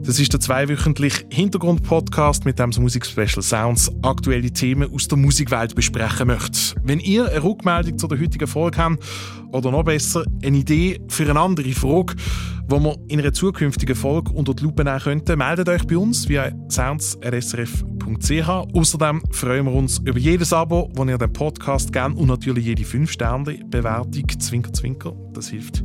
Das 0.03 0.19
ist 0.19 0.33
der 0.33 0.41
zweiwöchentliche 0.41 1.27
Hintergrund-Podcast, 1.31 2.47
mit 2.47 2.59
dem 2.59 2.71
das 2.71 2.81
Musikspecial 2.81 3.43
Sounds 3.43 3.93
aktuelle 4.01 4.51
Themen 4.51 4.91
aus 4.91 5.07
der 5.07 5.19
Musikwelt 5.19 5.75
besprechen 5.75 6.29
möchte. 6.29 6.81
Wenn 6.83 6.99
ihr 6.99 7.31
eine 7.31 7.43
Rückmeldung 7.45 7.99
zu 7.99 8.09
der 8.09 8.19
heutigen 8.19 8.47
Folge 8.47 8.79
habt 8.79 9.05
oder 9.53 9.71
noch 9.71 9.85
besser 9.85 10.25
eine 10.43 10.57
Idee 10.57 10.99
für 11.09 11.29
eine 11.29 11.39
andere 11.39 11.73
Frage, 11.73 12.15
die 12.71 12.81
wir 12.81 12.97
in 13.09 13.21
einer 13.21 13.33
zukünftigen 13.33 13.95
Folge 13.95 14.33
unter 14.33 14.55
die 14.55 14.65
Lupe 14.65 14.85
nehmen 14.85 14.99
könnten, 14.99 15.39
meldet 15.39 15.69
euch 15.69 15.87
bei 15.87 15.99
uns 15.99 16.29
via 16.29 16.51
sounds.srf.ch. 16.71 18.49
Außerdem 18.49 19.23
freuen 19.31 19.67
wir 19.67 19.73
uns 19.73 19.99
über 19.99 20.19
jedes 20.19 20.53
Abo, 20.53 20.91
das 20.95 21.07
ihr 21.07 21.19
den 21.19 21.33
Podcast 21.33 21.93
gerne 21.93 22.15
und 22.15 22.29
natürlich 22.29 22.65
jede 22.65 22.83
5-Sterne-Bewertung, 22.83 24.29
Zwinker, 24.39 24.73
Zwinker, 24.73 25.13
das 25.35 25.49
hilft 25.49 25.83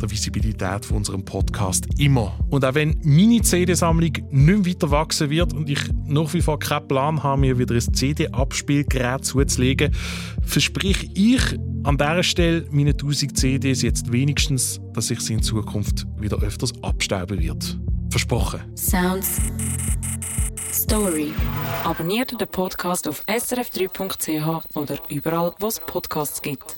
der 0.00 0.10
Visibilität 0.10 0.84
von 0.84 0.98
unserem 0.98 1.24
Podcast 1.24 1.86
immer. 1.98 2.38
Und 2.48 2.64
auch 2.64 2.74
wenn 2.74 3.00
meine 3.04 3.42
CD-Sammlung 3.42 4.12
nicht 4.30 4.66
weiter 4.66 4.90
wachsen 4.90 5.30
wird 5.30 5.52
und 5.52 5.68
ich 5.68 5.80
nach 6.06 6.32
wie 6.32 6.40
vor 6.40 6.58
keinen 6.58 6.88
Plan 6.88 7.22
habe, 7.22 7.40
mir 7.40 7.58
wieder 7.58 7.74
ein 7.74 7.94
CD-Abspielgerät 7.94 9.24
zuzulegen, 9.24 9.94
verspreche 10.42 11.06
ich 11.14 11.40
an 11.82 11.96
dieser 11.96 12.22
Stelle 12.22 12.66
meinen 12.70 12.92
1000 12.92 13.36
CDs 13.36 13.82
jetzt 13.82 14.12
wenigstens, 14.12 14.80
dass 14.92 15.10
ich 15.10 15.20
sie 15.20 15.34
in 15.34 15.42
Zukunft 15.42 16.06
wieder 16.18 16.38
öfters 16.42 16.72
abstauben 16.82 17.40
wird. 17.40 17.78
Versprochen. 18.10 18.60
Sounds 18.76 19.40
Story. 20.72 21.32
Abonniert 21.84 22.40
den 22.40 22.48
Podcast 22.48 23.08
auf 23.08 23.22
srf3.ch 23.26 24.76
oder 24.76 24.98
überall, 25.08 25.52
wo 25.58 25.66
es 25.66 25.80
Podcasts 25.80 26.42
gibt. 26.42 26.76